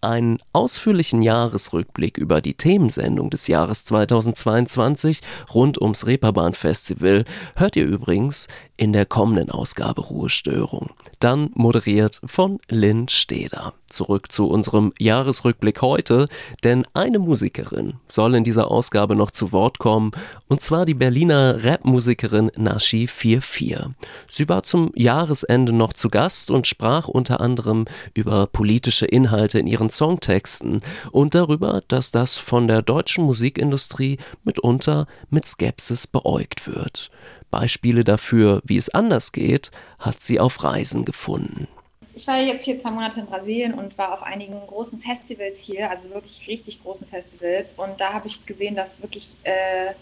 Einen 0.03 0.39
ausführlichen 0.55 1.21
Jahresrückblick 1.21 2.17
über 2.17 2.41
die 2.41 2.55
Themensendung 2.55 3.29
des 3.29 3.49
Jahres 3.49 3.85
2022 3.85 5.21
rund 5.53 5.79
ums 5.79 6.07
Reeperbahn 6.07 6.55
Festival 6.55 7.27
hört 7.55 7.77
ihr 7.77 7.85
übrigens 7.85 8.49
in 8.81 8.95
der 8.95 9.05
kommenden 9.05 9.51
Ausgabe 9.51 10.01
Ruhestörung. 10.01 10.89
Dann 11.19 11.51
moderiert 11.53 12.19
von 12.25 12.61
Lynn 12.71 13.09
Steder. 13.09 13.75
Zurück 13.87 14.33
zu 14.33 14.49
unserem 14.49 14.95
Jahresrückblick 14.99 15.83
heute, 15.83 16.29
denn 16.65 16.87
eine 16.95 17.19
Musikerin 17.19 17.95
soll 18.09 18.35
in 18.35 18.43
dieser 18.43 18.71
Ausgabe 18.71 19.17
noch 19.17 19.33
zu 19.33 19.53
Wort 19.53 19.79
kommen, 19.81 20.13
und 20.49 20.63
zwar 20.63 20.87
die 20.87 20.95
Berliner 20.95 21.63
Rapmusikerin 21.63 22.53
Nashi 22.57 23.07
44. 23.07 23.91
Sie 24.31 24.49
war 24.49 24.63
zum 24.63 24.93
Jahresende 24.95 25.75
noch 25.75 25.93
zu 25.93 26.09
Gast 26.09 26.51
und 26.51 26.67
sprach 26.67 27.07
unter 27.07 27.43
anderem 27.43 27.85
über 28.15 28.47
politische 28.47 29.05
Inhalte 29.05 29.59
in 29.59 29.67
ihren 29.67 29.91
Songtexten 29.91 30.81
und 31.13 31.35
darüber, 31.35 31.83
dass 31.89 32.13
das 32.13 32.39
von 32.39 32.67
der 32.67 32.81
deutschen 32.81 33.25
Musikindustrie 33.25 34.17
mitunter 34.43 35.07
mit 35.29 35.45
Skepsis 35.45 36.07
beäugt 36.07 36.67
wird. 36.67 37.11
Beispiele 37.51 38.05
dafür, 38.05 38.61
wie 38.65 38.77
es 38.77 38.89
anders 38.89 39.33
geht, 39.33 39.71
hat 39.99 40.21
sie 40.21 40.41
auf 40.41 40.63
Reisen 40.63 41.05
gefunden. 41.05 41.69
Ich 42.15 42.27
war 42.27 42.39
jetzt 42.39 42.65
hier 42.65 42.77
zwei 42.79 42.91
Monate 42.91 43.21
in 43.21 43.27
Brasilien 43.27 43.75
und 43.75 43.97
war 43.97 44.13
auf 44.13 44.23
einigen 44.23 44.61
großen 44.67 45.01
Festivals 45.01 45.61
hier, 45.61 45.91
also 45.91 46.11
wirklich 46.11 46.47
richtig 46.49 46.83
großen 46.83 47.07
Festivals. 47.07 47.75
Und 47.75 48.01
da 48.01 48.13
habe 48.13 48.27
ich 48.27 48.45
gesehen, 48.45 48.75
dass 48.75 49.01
wirklich 49.01 49.31
äh, 49.45 49.93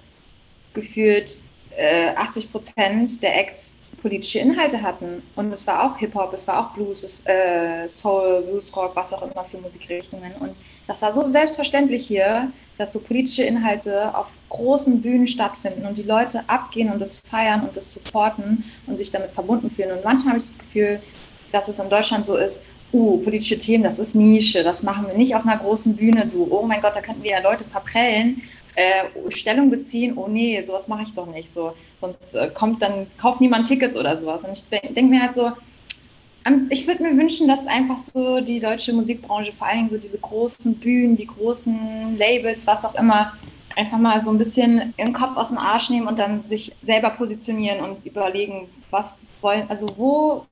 gefühlt 0.75 1.39
äh, 1.77 2.09
80 2.15 2.51
Prozent 2.51 3.23
der 3.23 3.39
Acts 3.39 3.79
politische 4.01 4.39
Inhalte 4.39 4.83
hatten. 4.83 5.23
Und 5.37 5.53
es 5.53 5.67
war 5.67 5.85
auch 5.85 5.99
Hip-Hop, 5.99 6.33
es 6.33 6.47
war 6.47 6.67
auch 6.67 6.75
Blues, 6.75 7.03
es, 7.03 7.23
äh, 7.27 7.87
Soul, 7.87 8.43
Blues, 8.43 8.75
Rock, 8.75 8.95
was 8.95 9.13
auch 9.13 9.23
immer 9.23 9.45
für 9.45 9.59
Musikrichtungen. 9.59 10.33
Und 10.41 10.57
das 10.87 11.03
war 11.03 11.13
so 11.13 11.29
selbstverständlich 11.29 12.07
hier, 12.07 12.51
dass 12.79 12.93
so 12.93 13.01
politische 13.01 13.43
Inhalte 13.43 14.17
auf 14.17 14.29
großen 14.49 15.03
Bühnen 15.03 15.27
stattfinden 15.27 15.85
und 15.85 15.99
die 15.99 16.05
Leute 16.05 16.43
abgehen 16.47 16.91
und 16.91 17.01
das 17.01 17.19
feiern 17.19 17.63
und 17.63 17.77
das 17.77 17.93
supporten 17.93 18.65
und 18.87 18.97
sich 18.97 19.11
damit 19.11 19.33
verbunden 19.33 19.71
fühlen. 19.71 19.91
Und 19.91 20.05
manchmal 20.05 20.35
habe 20.35 20.39
ich 20.39 20.47
das 20.47 20.59
Gefühl, 20.59 21.03
dass 21.53 21.69
es 21.69 21.79
in 21.79 21.91
Deutschland 21.91 22.25
so 22.25 22.37
ist, 22.37 22.65
uh, 22.93 23.19
politische 23.19 23.59
Themen, 23.59 23.85
das 23.85 23.99
ist 23.99 24.15
Nische, 24.15 24.63
das 24.63 24.83
machen 24.83 25.07
wir 25.09 25.15
nicht 25.15 25.35
auf 25.35 25.45
einer 25.45 25.59
großen 25.59 25.97
Bühne, 25.97 26.31
du, 26.33 26.47
oh 26.51 26.63
mein 26.63 26.81
Gott, 26.81 26.95
da 26.95 27.01
könnten 27.01 27.23
wir 27.23 27.33
ja 27.33 27.41
Leute 27.41 27.65
verprellen, 27.65 28.43
äh, 28.75 29.31
Stellung 29.31 29.71
beziehen, 29.71 30.17
oh 30.17 30.29
nee, 30.29 30.63
sowas 30.65 30.89
mache 30.89 31.03
ich 31.03 31.15
doch 31.15 31.27
nicht, 31.27 31.53
so, 31.53 31.75
sonst 32.01 32.35
äh, 32.35 32.49
kommt 32.55 32.81
dann, 32.81 33.09
kauft 33.21 33.41
niemand 33.41 33.67
Tickets 33.67 33.97
oder 33.97 34.17
sowas. 34.17 34.45
Und 34.45 34.53
ich 34.53 34.69
denke 34.69 34.95
denk 34.95 35.11
mir 35.11 35.21
halt 35.21 35.35
so, 35.35 35.53
ich 36.71 36.87
würde 36.87 37.03
mir 37.03 37.17
wünschen, 37.17 37.49
dass 37.49 37.67
einfach 37.67 37.99
so 37.99 38.41
die 38.41 38.61
deutsche 38.61 38.93
Musikbranche, 38.93 39.53
vor 39.53 39.67
allen 39.67 39.79
Dingen 39.79 39.91
so 39.91 39.99
diese 39.99 40.19
großen 40.19 40.75
Bühnen, 40.75 41.17
die 41.17 41.27
großen 41.27 42.17
Labels, 42.17 42.67
was 42.67 42.85
auch 42.85 42.95
immer, 42.95 43.33
einfach 43.77 43.99
mal 43.99 44.23
so 44.23 44.31
ein 44.31 44.39
bisschen 44.39 44.93
ihren 44.97 45.13
Kopf 45.13 45.37
aus 45.37 45.51
dem 45.51 45.59
Arsch 45.59 45.91
nehmen 45.91 46.09
und 46.09 46.19
dann 46.19 46.43
sich 46.43 46.75
selber 46.83 47.11
positionieren 47.11 47.81
und 47.81 48.05
überlegen, 48.05 48.69
was 48.91 49.19
wollen, 49.41 49.65
also 49.69 49.87
wo, 49.97 50.47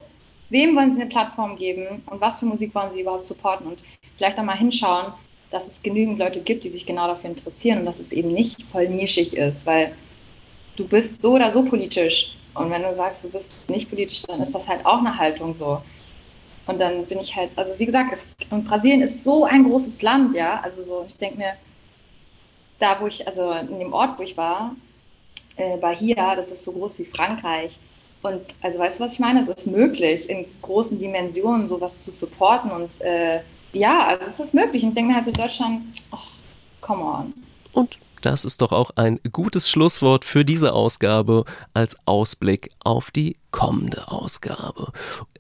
wem 0.49 0.77
wollen 0.77 0.93
sie 0.93 1.01
eine 1.01 1.11
Plattform 1.11 1.57
geben 1.57 2.03
und 2.07 2.21
was 2.21 2.41
für 2.41 2.47
Musik 2.47 2.75
wollen 2.75 2.93
sie 2.93 3.01
überhaupt 3.01 3.27
supporten 3.27 3.67
und 3.67 3.79
vielleicht 4.17 4.39
auch 4.39 4.45
mal 4.45 4.57
hinschauen, 4.57 5.13
dass 5.51 5.67
es 5.67 5.83
genügend 5.83 6.19
Leute 6.19 6.41
gibt, 6.41 6.65
die 6.65 6.71
sich 6.71 6.87
genau 6.87 7.07
dafür 7.09 7.31
interessieren 7.31 7.81
und 7.81 7.87
dass 7.87 7.99
es 7.99 8.13
eben 8.13 8.33
nicht 8.33 8.63
voll 8.71 8.89
nischig 8.89 9.37
ist, 9.37 9.67
weil 9.67 9.93
du 10.77 10.87
bist 10.87 11.21
so 11.21 11.33
oder 11.33 11.51
so 11.51 11.63
politisch 11.65 12.37
und 12.55 12.71
wenn 12.71 12.83
du 12.83 12.95
sagst, 12.95 13.25
du 13.25 13.31
bist 13.31 13.69
nicht 13.69 13.89
politisch, 13.89 14.23
dann 14.23 14.41
ist 14.41 14.55
das 14.55 14.67
halt 14.67 14.85
auch 14.87 14.99
eine 14.99 15.17
Haltung 15.17 15.55
so. 15.55 15.81
Und 16.67 16.81
dann 16.81 17.07
bin 17.07 17.21
ich 17.21 17.35
halt, 17.37 17.51
also 17.55 17.79
wie 17.79 17.87
gesagt, 17.87 18.11
es, 18.13 18.33
und 18.51 18.65
Brasilien 18.65 19.03
ist 19.03 19.23
so 19.23 19.45
ein 19.45 19.65
großes 19.65 20.03
Land, 20.03 20.35
ja. 20.35 20.61
Also 20.63 20.83
so, 20.83 21.05
ich 21.07 21.17
denke 21.17 21.39
mir, 21.39 21.53
da 22.79 23.01
wo 23.01 23.07
ich, 23.07 23.27
also 23.27 23.53
in 23.53 23.79
dem 23.79 23.93
Ort, 23.93 24.19
wo 24.19 24.23
ich 24.23 24.37
war, 24.37 24.75
äh, 25.57 25.77
Bahia, 25.77 26.35
das 26.35 26.51
ist 26.51 26.65
so 26.65 26.73
groß 26.73 26.99
wie 26.99 27.05
Frankreich. 27.05 27.79
Und 28.23 28.41
also 28.61 28.79
weißt 28.79 28.99
du, 28.99 29.05
was 29.05 29.13
ich 29.13 29.21
meine? 29.21 29.41
Es 29.41 29.49
ist 29.49 29.67
möglich, 29.67 30.29
in 30.29 30.47
großen 30.63 30.99
Dimensionen 30.99 31.69
sowas 31.69 32.01
zu 32.05 32.11
supporten. 32.11 32.71
Und 32.71 33.01
äh, 33.03 33.41
ja, 33.73 34.07
also 34.07 34.27
es 34.27 34.41
ist 34.41 34.55
möglich. 34.55 34.83
Und 34.83 34.91
ich 34.91 34.95
denke 34.95 35.11
mir 35.11 35.17
halt 35.17 35.27
so 35.27 35.33
Deutschland, 35.33 36.03
oh, 36.11 36.17
come 36.81 37.05
on. 37.05 37.35
Und 37.73 37.99
das 38.27 38.45
ist 38.45 38.61
doch 38.61 38.73
auch 38.73 38.91
ein 38.97 39.21
gutes 39.33 39.71
Schlusswort 39.71 40.25
für 40.25 40.45
diese 40.45 40.73
Ausgabe 40.73 41.45
als 41.75 41.97
Ausblick 42.07 42.71
auf 42.83 43.13
die 43.13 43.37
kommende 43.53 44.09
Ausgabe. 44.09 44.91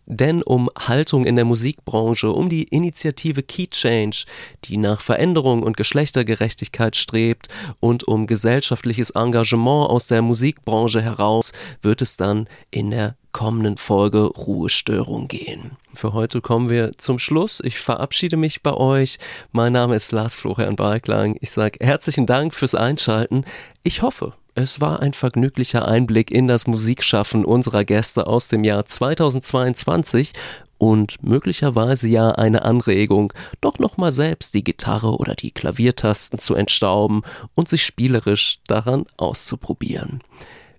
Denn 0.07 0.40
um 0.40 0.70
Haltung 0.79 1.25
in 1.25 1.35
der 1.35 1.44
Musikbranche, 1.44 2.31
um 2.31 2.49
die 2.49 2.62
Initiative 2.62 3.42
Key 3.42 3.66
Change, 3.66 4.25
die 4.64 4.77
nach 4.77 5.01
Veränderung 5.01 5.64
und 5.64 5.77
Geschlechtergerechtigkeit 5.77 6.94
strebt, 6.94 7.49
und 7.81 8.07
um 8.07 8.29
gesellschaftliches 8.29 9.11
Engagement 9.11 9.90
aus 9.90 10.07
der 10.07 10.22
Musikbranche 10.22 11.03
heraus, 11.03 11.53
wird 11.83 12.03
es 12.03 12.16
dann 12.16 12.49
in 12.70 12.92
der 12.92 13.16
kommenden 13.37 13.77
Folge 13.77 14.25
Ruhestörung 14.25 15.29
gehen. 15.29 15.72
Für 15.92 16.14
heute 16.14 16.40
kommen 16.40 16.70
wir 16.70 16.96
zum 16.96 17.18
Schluss. 17.18 17.61
Ich 17.62 17.79
verabschiede 17.79 18.38
mich 18.38 18.62
bei 18.62 18.72
euch. 18.72 19.18
Mein 19.53 19.75
Name 19.75 19.94
ist 19.94 20.11
Lars 20.11 20.37
Florian 20.37 20.75
Balklang. 20.75 21.37
Ich 21.42 21.51
sage 21.51 21.85
herzlichen 21.85 22.25
Dank 22.25 22.55
fürs 22.55 22.75
Einschalten. 22.75 23.44
Ich 23.83 24.01
hoffe, 24.01 24.33
es 24.55 24.81
war 24.81 25.01
ein 25.01 25.12
vergnüglicher 25.12 25.87
Einblick 25.87 26.31
in 26.31 26.49
das 26.49 26.66
Musikschaffen 26.66 27.44
unserer 27.44 27.85
Gäste 27.85 28.27
aus 28.27 28.49
dem 28.49 28.64
Jahr 28.64 28.87
2022 28.87 30.33
und 30.79 31.22
möglicherweise 31.22 32.09
ja 32.09 32.31
eine 32.31 32.62
Anregung, 32.62 33.35
doch 33.61 33.79
nochmal 33.79 34.12
selbst 34.12 34.55
die 34.55 34.64
Gitarre 34.64 35.14
oder 35.14 35.35
die 35.35 35.51
Klaviertasten 35.51 36.38
zu 36.38 36.55
entstauben 36.55 37.20
und 37.55 37.68
sich 37.68 37.85
spielerisch 37.85 38.61
daran 38.66 39.05
auszuprobieren. 39.18 40.22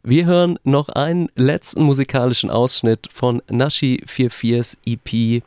Wir 0.10 0.26
hören 0.26 0.58
noch 0.64 0.88
einen 0.88 1.30
letzten 1.36 1.84
musikalischen 1.84 2.50
Ausschnitt 2.50 3.10
von 3.14 3.44
Nashi 3.50 4.02
44's 4.08 4.78
EP 4.86 5.44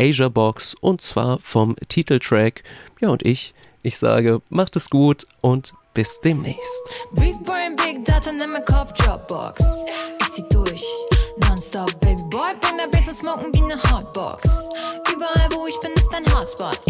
Asia 0.00 0.28
Box 0.28 0.76
und 0.80 1.02
zwar 1.02 1.40
vom 1.40 1.74
Titeltrack. 1.88 2.62
Ja, 3.00 3.08
und 3.08 3.26
ich, 3.26 3.54
ich 3.82 3.98
sage, 3.98 4.40
macht 4.50 4.76
es 4.76 4.88
gut 4.88 5.26
und 5.40 5.74
bis 5.94 6.20
demnächst. 6.20 6.82
Big 7.16 7.44
Brain, 7.44 7.74
Big 7.74 8.04
Data, 8.04 8.30
nimm 8.30 8.52
mein 8.52 8.64
Kopf, 8.66 8.92
Dropbox. 8.92 9.64
Ich 10.20 10.30
zieh 10.30 10.44
durch, 10.48 10.84
nonstop, 11.58 12.00
Baby 12.00 12.22
Boy, 12.30 12.54
bring 12.60 12.78
dein 12.78 12.90
Brain 12.90 13.04
zum 13.04 13.14
Smoken 13.14 13.54
wie 13.54 13.62
ne 13.62 13.76
Hotbox. 13.90 14.68
Überall, 15.12 15.48
wo 15.50 15.66
ich 15.66 15.78
bin, 15.80 15.92
ist 15.92 16.08
dein 16.12 16.24
Hotspot. 16.32 16.80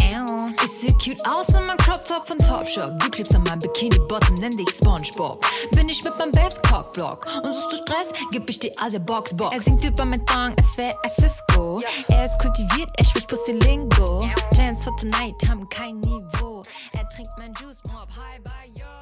Ich 0.63 0.71
seh 0.71 0.93
cute 1.03 1.27
aus 1.27 1.49
in 1.49 1.65
meinem 1.65 1.79
Crop 1.79 2.05
Top 2.05 2.27
von 2.27 2.39
Topshop. 2.39 2.99
Du 2.99 3.09
klebst 3.11 3.35
an 3.35 3.43
meinem 3.45 3.61
Bikini 3.61 3.99
Bottom, 4.09 4.35
nenn 4.35 4.51
dich 4.51 4.69
Spongebob. 4.69 5.45
Bin 5.73 5.89
ich 5.89 6.05
mit 6.05 6.19
meinem 6.19 6.33
Babes 6.33 6.61
Cockblock. 6.63 7.27
Und 7.43 7.53
suchst 7.53 7.73
du 7.73 7.77
Stress, 7.77 8.13
gib 8.31 8.49
ich 8.51 8.59
dir 8.59 8.73
Asia 8.77 8.99
Box 8.99 9.35
Box. 9.35 9.57
Er 9.57 9.63
singt 9.63 9.85
über 9.85 10.05
mein 10.05 10.25
Dong, 10.27 10.55
als 10.59 10.77
wär 10.77 10.95
er 11.03 11.11
Cisco. 11.11 11.79
Er 12.09 12.27
ist 12.27 12.39
kultiviert, 12.39 12.91
er 12.97 13.05
spricht 13.05 13.29
Pussy 13.29 13.53
Lingo. 13.53 14.21
Plans 14.51 14.85
for 14.85 14.95
tonight 14.99 15.35
haben 15.49 15.67
kein 15.71 15.99
Niveau. 16.01 16.63
Er 16.93 17.09
trinkt 17.09 17.31
mein 17.39 17.55
Juice, 17.55 17.83
Mob, 17.89 18.09
high 18.11 18.43
by 18.43 18.79
yo. 18.79 18.98